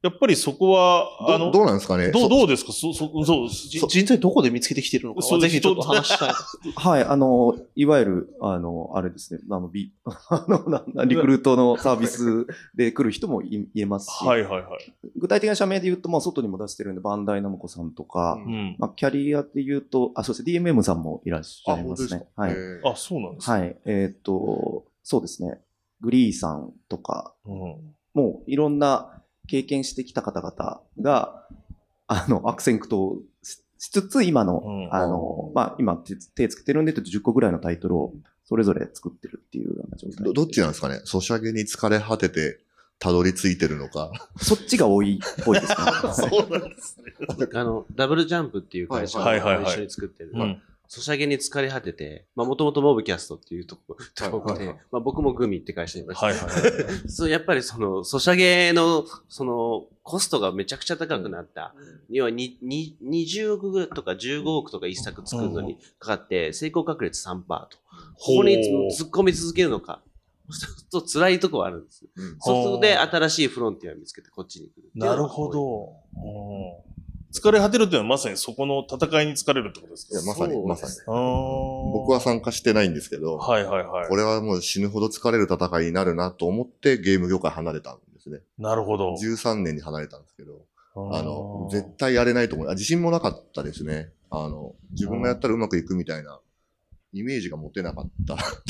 [0.00, 2.10] やっぱりそこは、あの、どどうなんですかね？
[2.12, 2.72] どう、そどうですか？
[2.72, 6.32] そ、そ、そう、じ人材どこで見つけてきてるのかぜひちょっと話したい。
[6.76, 9.92] はい、あの、いわゆる、あの、あれですね、あの、ビ、
[10.30, 12.46] あの、リクルートのサービス
[12.76, 14.92] で来る人もい言えますし、はいはいはい。
[15.16, 18.76] 具体的な社名で言うと、もう外にも出してるんで、バンダイナムコさんとか、うん。
[18.78, 22.24] まあ、キャリアで言うと、あ、そうですね、DMM さんもいらっしゃいますね。
[22.36, 22.52] はい。
[22.84, 23.58] あ、そうなんですね。
[23.58, 23.76] はい。
[23.84, 25.60] えーっと、そうですね。
[26.00, 27.94] グリーさんとか、うん。
[28.14, 29.17] もういろんな
[29.48, 31.46] 経験してきた方々が、
[32.06, 38.12] あの、悪戦苦闘ししつつ、今の、うんあの、まあ、今手手つけてるんで言うと10個ぐらいのタイトルを
[38.44, 41.00] それぞれ作ってるっていうような状態どどっちなんですかね？
[41.04, 42.58] ソシャゲに疲れ果てて、
[42.98, 44.10] たどり着いてるのか。
[44.36, 45.76] そっちが多い、多いですね。
[46.12, 47.48] そうなんですね。
[47.54, 50.32] あの、ダブルジャンプっていう会社はいはいはいはいと一緒に作ってる。
[50.34, 50.62] うん。
[50.90, 56.26] ソシャゲに疲れ果てて、まあもともとモブキャストっていうとこ、とこで、まあ僕もグミって会社にいました。
[56.26, 56.48] はいはい。
[57.10, 61.74] そう、やっぱりその、ソシャゲの、その、コストがめちゃくちゃ高くなった。
[62.08, 67.76] 要はに、に、20億とか15億とか一作作るのにかかって、成功確率3%と。
[68.14, 68.54] ここに
[68.90, 70.02] 突っ込み続けるのか。
[70.50, 72.06] そうすると辛いとこはあるんです。
[72.16, 76.87] うんそうするとで、新しいフロンティアを見つけてこっちに来るなるほど。
[77.28, 80.14] うん疲れ果てるっていうのはまさにそこの戦いに疲れるってことですか？
[80.14, 80.92] いや、まさに、まさに。
[81.06, 84.08] 僕僕は参加してないんですけど、はいはいはい。
[84.08, 88.40] これはもう死ぬほど疲れる戦いになるなと思ってゲーム業界離れたんですね。
[88.58, 89.14] なるほど。
[89.14, 90.64] 13年に離れたんですけど、
[90.94, 92.68] あの、絶対対やれないと思う。
[92.68, 94.10] あ自信もなかったですね。
[94.30, 96.40] あの、自分がやったらうまくいくみたいな
[97.12, 98.10] イメージが持てなかっ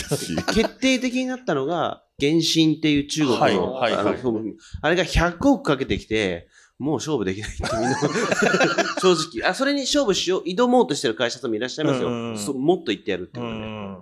[0.08, 0.34] たし。
[0.52, 6.48] 決定的になったのが、原神っていう中国の、はいあれが100億かけてきて、
[6.78, 7.96] もう勝負できないってみんな、
[9.02, 9.48] 正直。
[9.48, 12.08] あ、それに勝負しよう、挑もうとしてる会社さんもいらっしゃいますよ。
[12.08, 13.60] うんうんそうもっと言ってやるってうことで。
[13.60, 13.98] ん。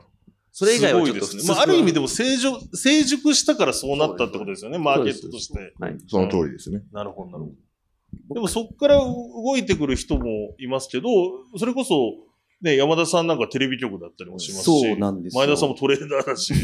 [0.53, 1.55] それ以外はちょっとすごいですね。
[1.55, 5.75] まあ、ある意味でも成熟、成熟したからそうなったってことですよね、マーケットとして。
[5.79, 5.97] はい。
[6.07, 6.83] その通りですね。
[6.93, 8.35] なるほど、なるほど。
[8.35, 11.09] でもそこから動いてくる人もいますけど、
[11.57, 12.15] それこそ、
[12.63, 16.55] ね、山田さんなんかテレビ局だったりもしますし、そうなんですよ前田さんもトレーダーだし、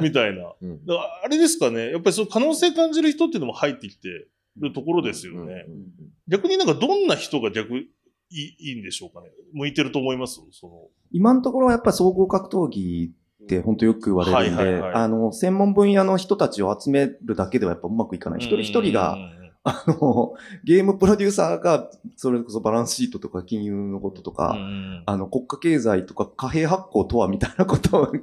[0.00, 0.52] みたいな。
[0.60, 4.28] うんだからあれですかね、やっぱりその可能性感じる人っていうのも入ってきて
[4.60, 5.66] るところですよね。
[5.68, 5.86] うん
[6.30, 7.88] 逆になんかどんな人が逆い
[8.30, 9.30] いいいんでしょうかね？
[9.54, 10.40] 向いてると思います？
[10.52, 10.88] その。
[11.10, 13.10] 今のところはやっぱり総合格闘技
[13.44, 18.40] って本当よく言われるんで、はいはいはいあの、専門分野の人たちを集めるだけではやっぱうまくいかない。
[18.40, 19.16] 一人一人が、
[19.64, 20.34] あの、
[20.64, 24.58] ゲームプロデューサーが、それこそバランスシートとか金融のこととか、
[25.06, 28.14] あの、国家経済とか貨幣発行とはみたいなことを考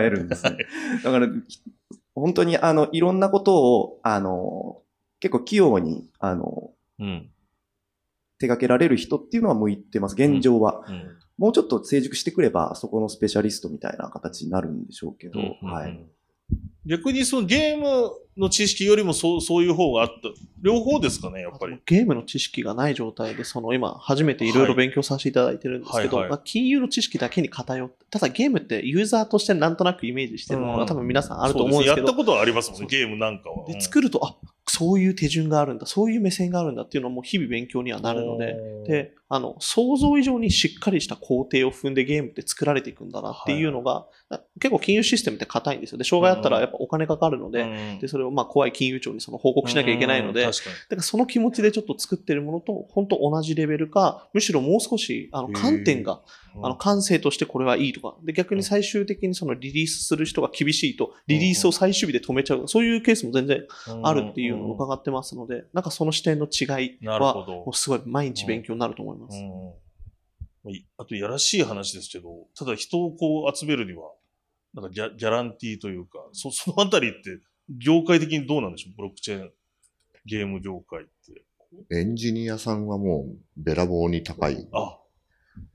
[0.00, 0.58] えるんですね。
[1.02, 1.26] だから、
[2.14, 4.82] 本当にあの、いろんなことを、あの、
[5.20, 7.30] 結構器用に、あの、うん
[8.40, 10.14] 手掛けられる人っていうのは向いてます。
[10.14, 10.84] 現状は。
[10.88, 16.04] うんもうちょっと成熟してくれば、そこのスペシャリストみたいな形になるんでしょうけど、はい。。
[16.88, 20.14] 逆にそのゲームの知識よりもそうそういう方があった。
[20.62, 21.78] 両方ですかね、やっぱり。
[21.84, 33.66] ゲームの知識がない状態で、その今、初めていろいろ勉強させていただいてるんですけど、はいはいまあ、金融の知識だけに偏って、ただゲームってユーザーとしてなんとなくイメージしてるのが多分皆さんあると思うんですけどそやった、ことはありますもんね、ゲームなんかは。
[33.66, 34.36] で作ると、あ
[34.70, 44.06] そういう手順があるんだ、そういう目線があるんだっていうのはもう日々勉強にはなるので、で、あの、想像以上にしっかりした工程を踏んでゲームって作られていくんだなっていうのが、
[44.60, 45.98] 結構金融システムって硬いんですよ。
[45.98, 47.66] で、障害あったらやっぱお金かかるので、う
[47.96, 47.98] ん。
[48.00, 50.52] で、それをまあ怖い金融庁にその報告しなきゃいけないので、だか
[50.90, 56.22] らその気持ちでちょっと作ってるものと、本当同じレベルか、むしろもう少し、あの、観点が、
[56.62, 63.64] あの、感性としてこれはいいとか、で、逆に最終的にそのリリースする人が厳しいと、リリースを最終日で止めちゃう、そういうケースも全然
[64.02, 69.38] あるっていうのを伺ってますので、なんかその視点の違いは、すごい毎日勉強になると思います。
[70.96, 74.10] あと、やらしい話ですけど、ただ人をこう集めるには、
[74.74, 77.18] なんかギャギャランティーというか、そ そのあたりって、
[77.78, 78.94] 業界的にどうなんでしょう？
[78.96, 79.50] ブロックチェーン、
[80.26, 81.44] ゲーム業界って。
[81.94, 84.98] エンジニアさんはもうべらぼうに高いっあ、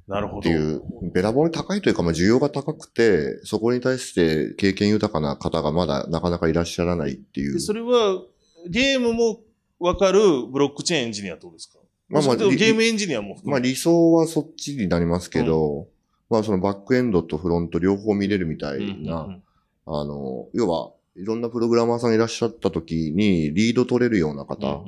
[0.08, 0.42] なるほど。
[0.42, 0.82] ていう、
[1.14, 7.60] べらぼうに高いというか、まあ需要が高くて、そこに対して経験豊かな方がまだなかなかいらっしゃらないっていうで。
[7.60, 8.24] それは、
[8.70, 9.42] ゲームも
[9.80, 11.78] わかるブロックチェーンエンジニアってことですか？
[12.10, 15.88] まあまあゲームエンジニアも含めまあ理想はそっちになりますけど、
[16.34, 19.38] まあそのバックエンドとフロント両方見れるみたいな、
[19.86, 24.84] あの、要はいろんなプログラマーさんいらっしゃった時にリード取れるようなうん方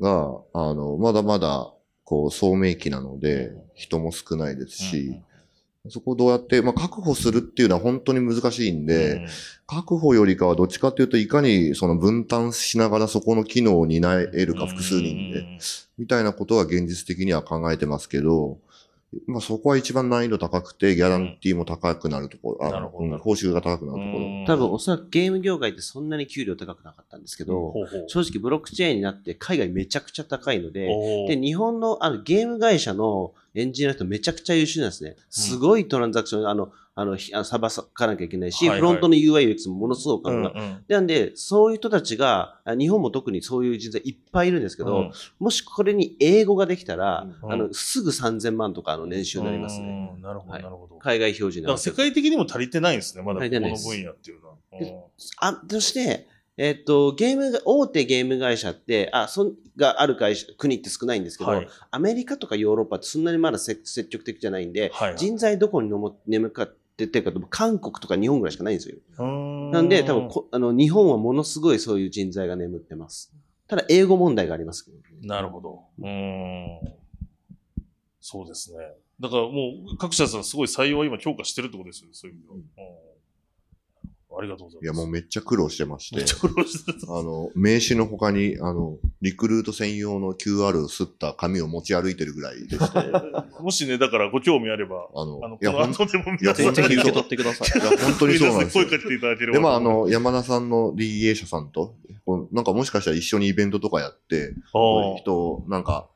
[0.00, 5.22] が、あの、まだまだ、こう、聡明期なのでうん、人も少ないですうんし、
[5.90, 9.28] そこをどうやって、まあ確保するっていうのは本当に難しいんうんで、
[9.68, 15.46] 確保よりかはどっちかっていうと、いかにその分担しながらそこの機能を担えるか複数人で、。
[15.98, 18.58] みたいなことは現実的には考えてますけど、
[19.26, 24.44] まあそこは一番難易度高くて、ギャランティーも高くなるところ、あうん報酬が高くなるところ。
[24.46, 28.04] 多分おそらくゲーム業界ってそんなに給料高くなかったんですけど、ほうほう。
[28.08, 30.88] 正直ブロックチェーンになって海外めちゃくちゃ高いので、
[31.28, 35.16] で、日本のあのゲーム会社のエンジニアの人めちゃくちゃ優秀なんですね。
[35.30, 36.70] すごいトランザクション、あの、
[37.00, 38.78] あの、ひあのサバかなきゃいけないし、はいはい。
[38.80, 40.84] フロントの UI、UX もものすごくうん考えうん。
[40.88, 45.12] なんで、そういう人たちが、あ日本も特にそういう人材いっぱいいるんですけど、うん。
[45.38, 47.52] もしこれに英語ができたら、うん。
[47.52, 50.12] あの、すぐ3000万とかの年収になりますね。
[50.16, 50.62] うんなるほど、はい。
[50.64, 50.96] なるほど。
[50.96, 54.56] 海外標準世界的にも足りてないんですね、まだこの分野っていうのは。
[54.80, 54.92] で
[55.38, 56.26] あ、そして、
[56.58, 61.68] えっと、ゲームが、大手ゲーム会社って、あ、そん、がある会社、国って少ないんですけど、はい。
[61.92, 65.18] アメリカとかヨーロッパってそんなにまだせ積極的じゃないんで、はいはい。
[65.18, 66.68] 人材どこにのも眠か
[66.98, 68.96] ってってるかと、韓国とか日本ぐらいしかないんですよ。
[69.18, 73.32] うんなんで、多分こあの、日本はものすごいそういう人材が眠ってます。
[73.68, 74.98] ただ、英語問題がありますけど。
[75.22, 75.84] なるほど。
[75.98, 76.80] うーん。
[78.20, 78.78] そうですね。
[79.20, 82.56] だからもう各社さんすごい採用は今強化してるってことですよね、そういう意味では。
[82.56, 82.58] う
[83.04, 83.07] ん
[84.38, 84.84] ありがとうございます。
[84.84, 86.34] いや、もうめっちゃ苦労してましてめっち。
[86.34, 87.12] ゃ苦労してた。
[87.12, 92.98] あの、名刺の他に、あの、リクルート専用の QR を吸った紙を持ち歩いてるぐらいでして、
[93.60, 97.82] もしね、だからご興味あれば、あのあの、こいや、のほんい後でも皆いやさんぜひ受け取ってください。
[97.82, 98.98] や、本当にそうなんですよ 声。
[98.98, 99.52] かけていただければ。
[99.58, 106.08] で、まあ、あ、の、山田さんの DA 社さんと、こうなんかもしかしたら一緒にイベントとかやって、こう人をなんか、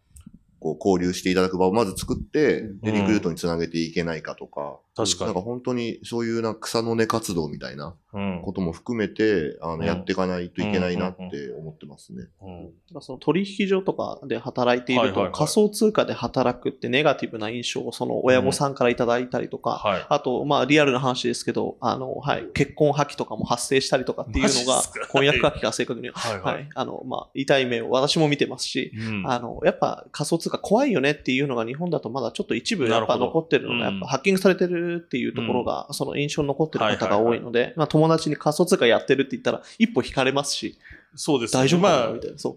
[0.62, 9.84] こう交流していただく場をまず作って、で、リクルートにつなげていけないかとか、確かになんか本当にそういうな草の根活動みたいなうんことも含めて、あの、うん。
[9.84, 12.24] やっていかないといけないなって思ってますね。
[12.42, 13.00] うん。
[13.00, 20.06] その取引所とかで働いていると、仮想通貨で働くってネガティブな印象をその親御さんからいただいたりとか、はい。
[20.08, 26.10] あと、まあ、リアルな話ですけど、あの、はい、結婚破棄とかも発生したりとかっていうのが 婚約破棄が正確に。
[26.10, 26.40] は、はい。
[26.40, 26.62] ははい。
[26.64, 29.26] い、あの、まあ、痛い目を私も見てますし、うん。
[29.26, 33.94] あの、やっぱ仮想通貨怖いよねっていうのが日本だとまだちょっと一部やっぱ残ってるのが、うん。
[33.94, 40.78] やっぱハッキングされてるっていうところが、その印象に残ってる方が多いので、まあ友達に仮想通貨やってるって言ったら一歩引かれますし、
[41.14, 41.62] そうですね。
[41.62, 42.38] 大丈夫かまあなみたいな。
[42.38, 42.54] そう。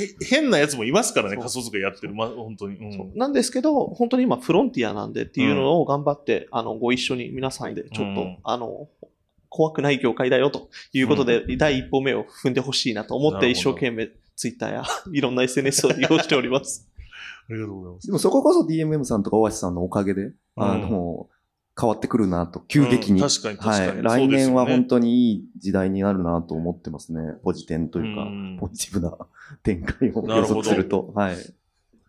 [0.00, 2.14] え変なやつもいますからね、仮想通貨やってる。
[2.14, 2.76] まあ、本当に。
[2.76, 8.88] うんなんですけど、本当に今フロンティアなんでっていうのを頑張って、あの、ご一緒に皆さんでちょっと、うんあの、
[9.48, 16.88] 怖くない業界だよということで、第一歩目を踏んでほしいなと思って一生懸命ツイッターや いろんな SNS を 利用しております。
[17.50, 18.06] ありがとうございます。
[18.06, 21.28] でもそここそ DMM さんとかオアシスさんのおかげで、あの、
[21.78, 23.20] 変わってくるなと、急激に。
[23.20, 24.26] うん確かに確かにはい。
[24.26, 27.34] 来年は本当にいい時代になるなと思ってますね。
[27.44, 29.16] ポジテンというか、うんポジティブな
[29.62, 31.12] 展開を予測すると。
[31.14, 31.36] はい。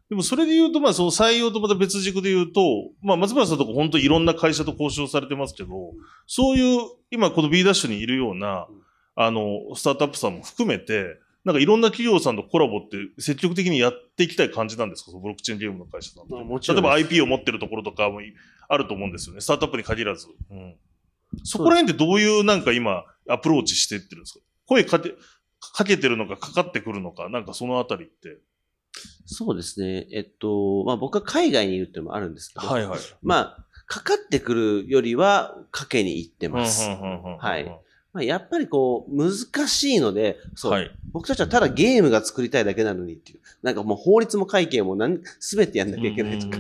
[0.10, 2.62] でもそれで言うと、まあその採用とまた別軸で言うと、
[3.04, 5.94] まあ松原さんとか本当いろんな会社と交渉されてますけど、
[6.26, 8.68] そういう、今この B ダッシュにいるような、
[9.16, 15.12] あの、スタートアップさんも含めて、なんかいろんな企業さんとコラボって積極的にやっていきたい感じなんですか？
[15.18, 18.20] ブロックチェーンゲームの会社さんってまあもちろんです例えば IP を持ってるところとかも
[18.68, 19.42] あると思うんですよね。
[19.42, 20.28] スタートアップに限らず。
[20.52, 20.76] うん、
[21.44, 24.40] そこら辺ってどういうなんか今アプローチしていってるんですか？
[24.66, 25.14] 声かけ、
[25.74, 28.38] かけてるのかかかってくるのか、なんかそのあたりって。
[29.26, 30.08] そうですね。
[30.12, 33.00] えっと、まあ僕は海外にいるってのもあるんですけど、はいはい。
[33.22, 36.90] まあ、かかってくるよりは、かけに行ってます。
[36.90, 37.80] はい。
[38.12, 40.92] まあ、やっぱりこう、難しいので、そう、はい。
[41.12, 43.40] 僕たちはただゲームが作りたいだけなのにっていう。
[43.62, 46.58] なんかもう法律も会計もなんすべてやんなきゃいけないとか。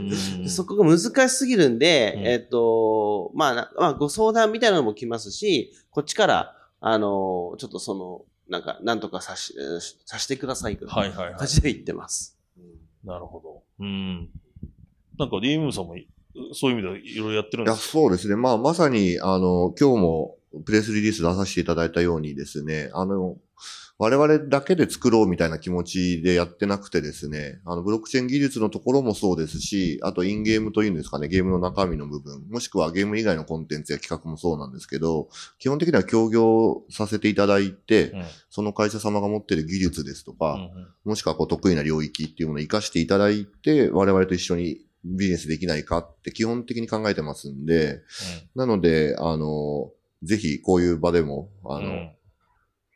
[0.48, 11.48] そこが難しすぎるんで、うんえっと、まあな、まあ、ご相談みたいなのも来ますし、こっちから、あの、ちょっとその、なんか、なんとかさし、えーさしてくださいというはいはいはい感。
[11.48, 12.38] じで言ってます。
[13.04, 13.62] なるほど。
[13.80, 14.30] うん。
[15.18, 16.08] なんか DM さんもい
[16.54, 17.92] そういう意味ではいろいろやってるんいや、ですか？
[17.94, 18.36] そうですね。
[18.36, 20.36] まあ、まさに、あの、今日も
[20.66, 23.38] プレスリリース出させていただいたようにですね、あの、
[24.02, 35.28] 我々だけで作ろうみたいな気持ちでやってなくてですね、あの、ブロックチェーン技術のところもそうですし、あとインゲームというんですかね、ゲームの中身の部分、もしくはゲーム以外のコンテンツや企画もそうなんですけど、
[35.58, 38.24] 基本的には協業させていただいて、うん。
[38.50, 40.88] その会社様が持っている技術ですとか、うんうん。
[41.04, 48.02] もしくはこう得意な領域っていうものを活かしていただいて、我々と一緒にビジネスできないかって基本的に考えてますんで、
[48.56, 49.92] なので、あの、
[50.24, 51.86] ぜひこういう場でも、あの、うん。
[51.86, 52.12] うん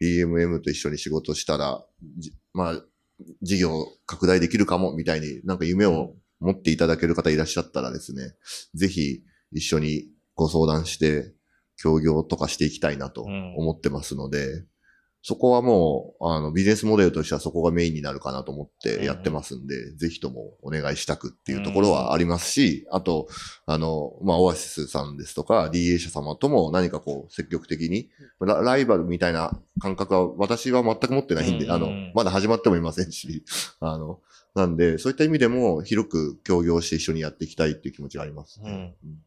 [0.03, 1.83] EMM と一緒に仕事したら、
[2.17, 2.81] じまあ、
[3.41, 8.33] 事業拡大できるかもみたいになんか夢を持っていただける方いらっしゃったらですね、
[8.73, 9.21] ぜひ
[9.51, 11.33] 一緒にご相談して、
[11.75, 14.65] 協業とかしていきたいなと思ってますので、
[15.25, 23.29] そこはもう、あの、ビジネスモデルとしてはそこがメインになるかなと思ってやってますんで、ぜひともお願いしたくっていうところはありますし、あと、
[23.65, 28.09] あの、まあ、オアシスさんですとか、DA 社様とも何かこう、積極的に、
[28.41, 33.45] ラライバルみたいな感覚は私は全く持ってないんで、うんあの、まだ始まってもいませんし、
[33.79, 34.19] あの、
[34.55, 38.93] なんで、そういった意味でも広く協業して一緒にやっていきたいっていう気持ちがあります、ね。
[39.01, 39.19] うん。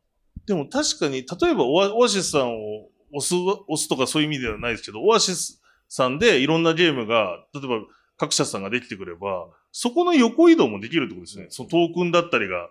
[0.44, 7.80] でも確かに、例えばオアオアシスさんを押す、押すとかそういう意味ではないですけど、オアシスさんでいろんなゲームが、例えば
[8.16, 11.46] 各社さんができてくれば、そこの横移動もできるってことですね。
[11.50, 12.70] そのトークンだったりが、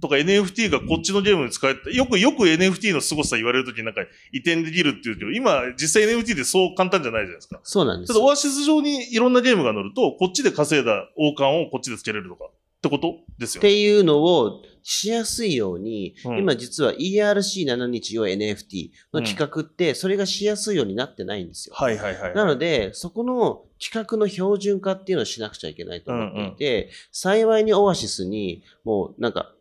[0.00, 4.02] とか NFT がこっちのゲームに使えた、よくよく NFT の凄さ言われるときになんか
[4.32, 7.60] 移転できるっていうけど、今実際 NFT でそう簡単じゃないじゃないですか。
[7.62, 13.68] そうなんですただオアシス上にいろんなゲームが乗ると、こっちで稼いだ王冠をこっちでつけれるとか、ってことですよね。
[13.68, 21.74] っていうのをしやすいように、うん今実は ERC7 日用 NFT の企画って、それがしやすいようになってないんですよ。
[21.76, 22.34] はいはいはい。
[22.34, 29.52] なので、そこの企画の標準化っていうのをしなくちゃいけないと思っていて、幸いにオアシスに、もうなんか、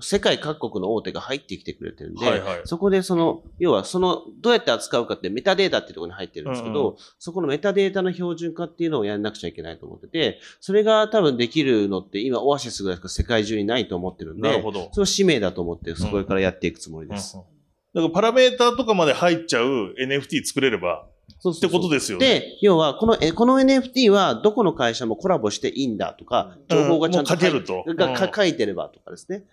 [0.00, 14.88] 世界各国の大手が入ってきてくれてるんで、はいはいそこでその、要はその、どうやって扱うかってメタデータっていうところに入ってるんですけど、うんそこのメタデータの標準化っていうのをやんなくちゃいけないと思ってて、それが多分できるのって今オアシスぐらいしか世界中にないと思ってるんで、なるほど。
[14.92, 17.36] それを使命だと思って、そこからやっていくつもりです。
[17.36, 17.52] うんうん
[17.94, 21.06] だからパラメーターとかまで入っちゃう NFT 作れれば
[21.38, 22.26] そうってことですよね。
[22.26, 29.44] で、要は、この、えこの NFT はどこの会社もコラボしていいんだとか、情報がちゃんと書けるとが書いてればとかですね。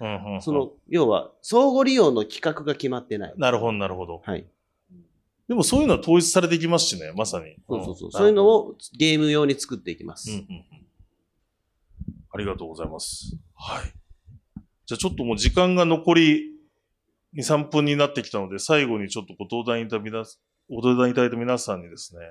[0.42, 3.34] その、要は、相互利用の企画が決まってない。
[3.38, 4.22] なるほど、なるほど。
[4.24, 4.46] はい。
[5.48, 7.56] でもそういうのは統一されてきますしね、まさに。
[7.68, 8.10] そうそうそう。
[8.10, 8.48] んそういうの。
[8.48, 10.30] をゲーム用に作っていきます。
[10.30, 10.80] うんうんうん
[12.32, 13.36] ありがとうございます。
[13.56, 13.92] はい。
[14.86, 16.52] じゃあちょっともう時間が残り
[17.36, 20.26] 2、3分になってきたので、最後にちょっとご登壇いただ
[20.70, 22.22] ご登壇いただいた皆さんにですね、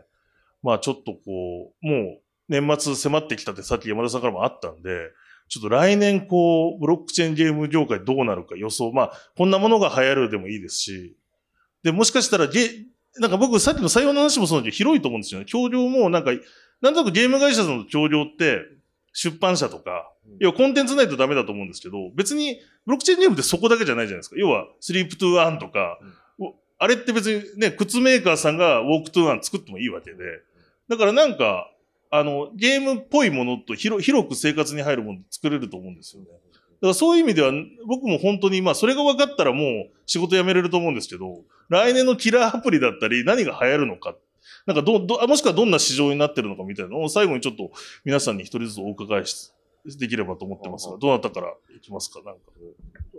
[0.63, 5.11] まあちょっとこう、もう年末迫ってきたってさっき山田さんからもあったんで、
[5.49, 11.17] ちょっと来年こう、ブロックチェーンゲーム業界どうなるか予想、まあこんなものが流行るでもいいですし、
[11.83, 12.71] で、もしかしたらゲ、
[13.19, 15.47] なんか僕さっきの採用の話もそうなんだけど、広いと思うんですよね。
[15.47, 16.33] 協業もなんか、
[16.81, 18.61] なんとなくゲーム会社の協業って、
[19.13, 24.37] 出版社とか、要はコンテンツないとダメだと思うんですけど、別にブロックチェーンゲームってそこだけじゃないじゃないですか。
[24.39, 26.28] 要は、スリープトゥーアンとか、お
[26.79, 30.19] あれって別にね、靴メーカーさんがウォークトゥーアン作ってもいいわけで、
[30.89, 31.71] だからなんか、
[32.11, 36.29] あの、ゲームっぽいものと広広く生活に入るもの作れると思うんですよね。
[36.29, 37.53] だからそういう意味では、
[37.87, 44.15] 僕も本当に、まあ、それが分かったらもう仕事辞めれると思うんですけど、来年のキラーアプリだったり、何が流行るのか、
[44.67, 47.73] なんかど、ど、もしくはどんな市場になってるのかみたいなのを最後にちょっと
[48.05, 49.53] 皆さんに一人ずつお伺いし、
[49.99, 52.21] できればと思ってますが、どなたからいきますか？
[52.25, 52.41] なんか。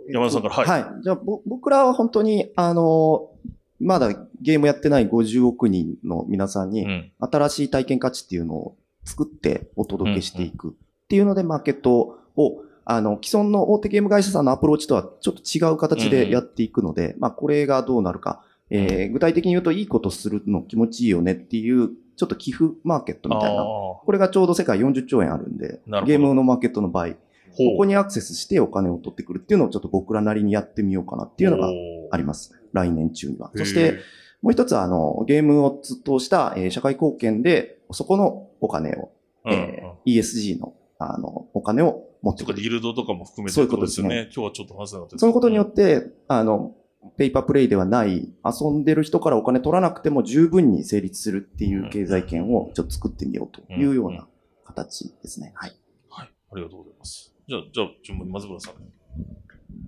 [0.08, 0.82] 山田さんから、はい。
[0.82, 1.02] はい。
[1.02, 3.30] じゃあ、ぼ僕らは本当に、あの、
[3.78, 7.12] まだゲームやってない50億人の皆さんに、うん。
[7.18, 10.72] 新しい体験価値っていうのを作ってお届けしていくっ
[11.08, 18.44] ていうので、マーケットを、あの、既存の大手ゲーム会社さんのアプローチとはちょっと違う形でやっていくので、まあ、これがどうなるか。
[18.70, 23.62] えー具体的に言うと、いいことするの気持ちいいよねっていう、ちょっと寄付マーケットみたいな。
[23.62, 27.12] あこれがちょうど世界40兆円あるんでゲームのマーケットの倍。
[27.12, 27.16] ー
[27.52, 31.68] ほうここにアクセスしてお金を取ってくるっていうのをちょっと僕らなりにやってみようかなっていうのが
[32.12, 32.52] あります。
[32.72, 33.50] 来年中には。
[33.56, 33.98] そして、、
[34.42, 39.10] もう一つは、あの、ゲームを通した、えー社会貢献で、そこのお金を、
[39.44, 42.62] うんうんえー ESG の、あの、お金を持ってとか、くる。
[42.62, 44.30] ギルドとかも含めてそういうことですよね。
[44.34, 46.74] 今日はちょっと話せなかったですそういうことによって、あの、
[47.16, 54.26] ペーパープレイではない、遊んでる人からお金取らなくても十分に成立するっていう経済圏をちょっと作ってみようというような
[54.64, 55.52] 形ですね。
[55.54, 55.76] はい。
[56.08, 56.28] はい。
[56.52, 57.34] ありがとうございます。
[57.48, 58.74] じゃあ、じゃあ、順番にさん。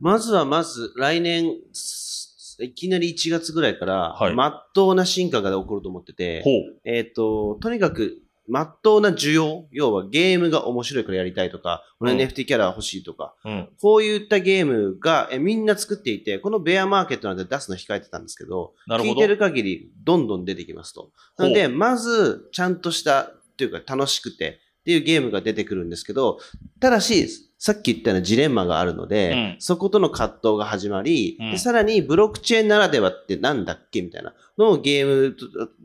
[0.00, 2.22] まずはまず来年、す
[2.60, 6.80] いきなり1月ぐらいから、はいまっとうな進化が起こると思ってて、ほう。
[6.84, 8.18] えっ、と、とにかく、
[8.52, 13.68] まっとうな需要、要はゲームが面白いからやりたいとか、俺うん NFT キャラ欲しいとか、うん。
[13.80, 18.96] こういったゲームがえみんな作っていて、このベアマーケットなんて出すの控えてたんですけど、ど。
[18.96, 21.12] 聞いてる限りどんどん出てきますと。
[21.38, 26.38] なので、まず、ちゃんとした、っていうか楽しくてっていうゲームが出てくるんですけど、
[26.80, 27.28] ただし、
[27.58, 35.36] さっき言ったようなジレンマがあるので、うんそことの葛藤が始まり、うんでさらにブロックチェーンならではってなんだっけみたいなのをゲーム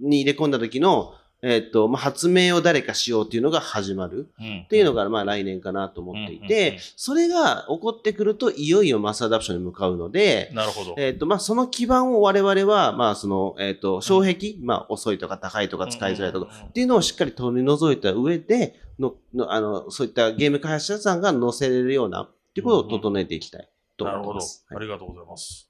[0.01, 1.13] に入れ込んだ時の、
[1.49, 4.27] えっ、と、まあ、発明を誰かしようっていうのが始まる。
[4.39, 10.95] うんっていうのが、まあ来年かなと思っていて、それが起こってくると、いよいよマスアダプションに向かうので、なるほど。
[10.97, 24.65] えっ、と、まあ、その基盤を我々は、まあ、その、えっ、と、障壁、まあ、遅いとか高いとか使いづらいとか、っていうのをしっかり取り除いた上で、の、の、あの、そういったゲーム開発者さんが載せれるような、っていうことを整えていきたいとなるほど思ってます。。
[24.75, 25.69] ありがとうございます。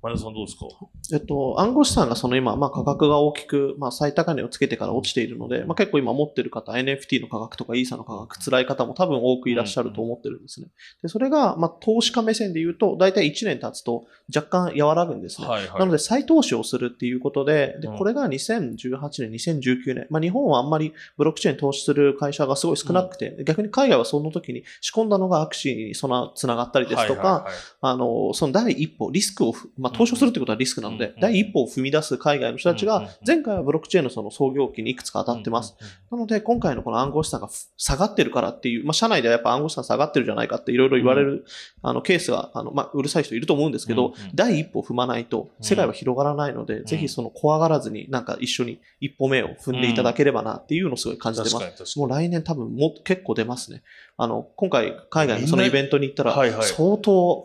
[0.00, 0.66] 前田さんどうですか？
[1.12, 10.68] えっと、暗号資産がその今、まあ価格が大きく、まあ最高値をつけてから落ちているので、まあ結構今持ってる方、NFT の価格とかイーサの価格辛い方も多分多くいらっしゃると思ってるんですね。
[11.02, 15.48] で、それが、まあ投資家目線で言うと、大体1年経つと若干和らぐんですね。
[15.48, 15.80] はいはい。
[15.80, 27.48] なので再投資をするっていうことで、で、うんこれが2018年、2019年、まあ日本はあんまりブロックチェーン投資する会社がすごい少なくて、逆に海外はその時に仕込んだのがアクシーにそのつながったりですとか、
[27.80, 35.74] あの、その第一歩、リスクをふ、まあ、投資をするってことはリスクなので、第一歩を踏み出す海外の人たちが前回はブロックチェーンのその創業期にいくつか当たってます。。
[36.10, 41.44] なので、今回のこの暗号資産がふ下がってるからっていう、まあ、社内ではやっぱ暗号資産下がってるじゃないかっていろいろ言われる、
[41.82, 51.98] あの、ケースが、あの、まあ、うるさい人いると思うんですけど、第一歩を踏まないと、世界は広がらないので、ぜひその怖がらずに、なんか一緒に一歩目を踏んでいただければなっていうのをすごい感じてます。
[51.98, 53.82] もう来年多分もう結構出ますね。
[54.16, 57.44] あの、今回海外のそのイベントに行ったら、相当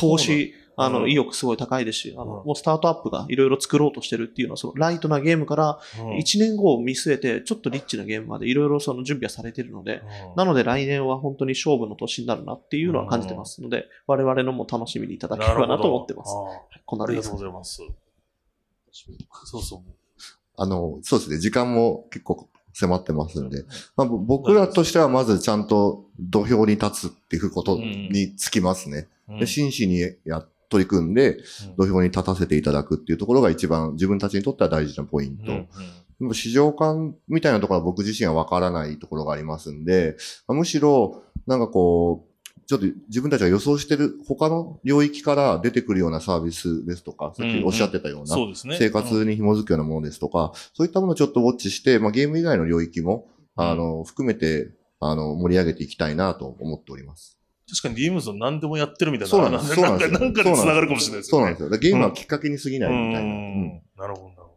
[0.00, 1.10] 投資あの、うん。
[1.10, 2.46] 意欲すごい高いですし、あの、うん。
[2.46, 6.16] もうスタートアップがいろいろ作ろうとしてるっていうのは、そのライトなゲームからうん。
[6.18, 10.02] 1年後を見据えて、ちょっとリッチなゲームまでいろいろその準備はされてるので、
[10.36, 16.30] なので来年は本当に勝負の年になるなっていうのは感じてますので、我々のも楽しみにいただければなと思ってます。
[16.30, 17.82] あこんなありがとうございます。
[19.44, 19.80] そうそう。
[20.56, 23.64] あの、そうですね、時間も結構迫ってますので、
[23.96, 29.08] まあ、ぼ僕らとしてはまずちゃんと土俵に立つっていうことにつきますね。
[29.28, 29.38] うん。
[29.38, 30.44] で真摯にや
[30.74, 31.38] 取り組んで、
[31.78, 35.52] 土俵に立たせていただくっていうところが一番自分たちにとっては大事なポイント。
[35.52, 35.68] うん
[36.20, 40.16] でも市場感みたいなところは僕自身はわからないところがありますんで、
[40.46, 48.34] まあむしろ、なんかこう、ちょっと自分たちが予想してる他の領域から出てくるようなサービスですとか、さっきおっしゃってたような。
[48.78, 54.70] 生活に紐づくようなものですとか、そういったものをちょっとウォッチして、まあ、ゲーム以外の領域も、あの、含めて、
[55.00, 57.38] あの、盛り上げていきたいなと思っております。
[57.68, 59.30] 確かに DMs は何でもやってるみたいな。
[59.30, 59.80] そうなんです。
[59.80, 60.18] なんですよ。
[60.18, 61.38] なんかで繋がるかもしれないですよね。
[61.38, 61.78] そうなんですよ。
[61.78, 64.06] ゲームはきっかけに過ぎないみたいな。
[64.06, 64.54] なるほど、なるほど。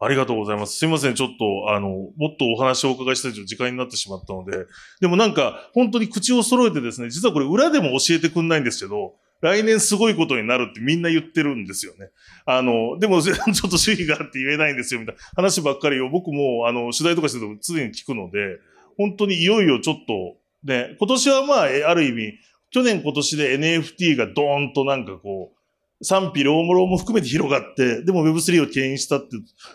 [0.00, 0.76] ありがとうございます。
[0.76, 1.14] すいません。
[1.14, 4.66] ちょっと、あの、もっとお話をお伺いしたいと時間になってしまったので。
[5.00, 12.10] でもなんか、本当に口を揃えてですね、実はこれ裏でも教えてくんないんですけど、来年すごいことになるってみんな言ってるんですよね。
[12.44, 18.58] あの、でも、 ちょっと主義があって言えないんですよ、みたいな話ばっかりを僕も、あの、取材とかしてると常に聞くので、
[18.96, 22.38] 本当にいよいよちょっと、ね、今年はまあ、ある意味、
[22.70, 25.58] 去年今年で NFT がドーンとなんかこう、
[26.04, 29.30] 賛否両論も含めて広がって、でも Web3 を牽引したって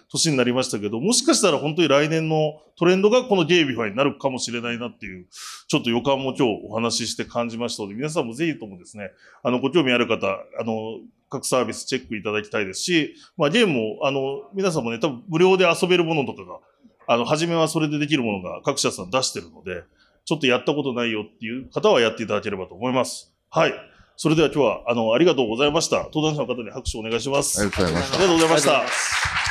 [0.10, 5.28] 年になりましたけど、もしかしたら本当に来年のトレンドがこの GameFi になるかもしれないなっていう、
[5.68, 9.12] ちょっと予感も今日お話しして感じましたので、皆さんもぜひともですね、
[9.44, 16.60] あの、ご興味ある方、あの、各サービスチェックいただきたいですし、まあゲームも、あの、皆さんもね、多分無料で遊べるものとかが、
[17.06, 19.84] あの、初めはそれでできるものが各社さん出してるので、
[20.26, 23.34] ちょっとやったことないよっていう方はやっていただければと思います。
[23.50, 23.74] はい。
[24.16, 26.04] それでは今日は、あの、ありがとうございました。
[26.04, 27.62] 登壇者の方に拍手をお願いします。
[27.62, 29.43] ありがとうございましたありがとうございました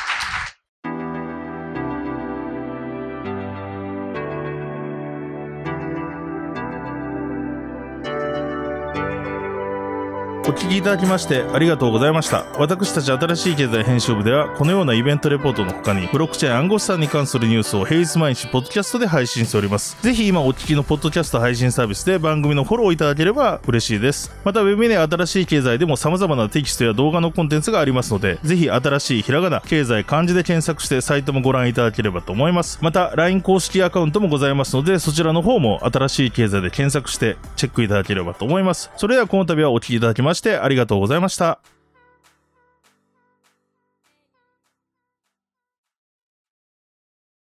[10.73, 12.47] きいただきましてありがとうございました。
[12.59, 20.01] 私たち新しい経済編集部では、このようなイベントレポートの他に、ブロックチェーン暗号資産に関するニュースを平日毎日ポッドキャストで配信しております。
[20.03, 24.35] ぜひ今お聞きのポッドキャスト配信サービスで番組のフォローいただければ嬉しいです。
[24.45, 32.79] また、ウェブメディア新しい経済でも様々なテキストや動画のコンテンツがありますので、ぜひ新しいひらがな、経済漢字で検索してサイトもご覧いただければと思います。
[32.81, 38.91] また、LINE 公式アカウントもございますので、そちらの方も新しい経済で検索してチェックいただければと思います。
[38.97, 41.61] それではこの度はお聞きいただきましてありがとうございました。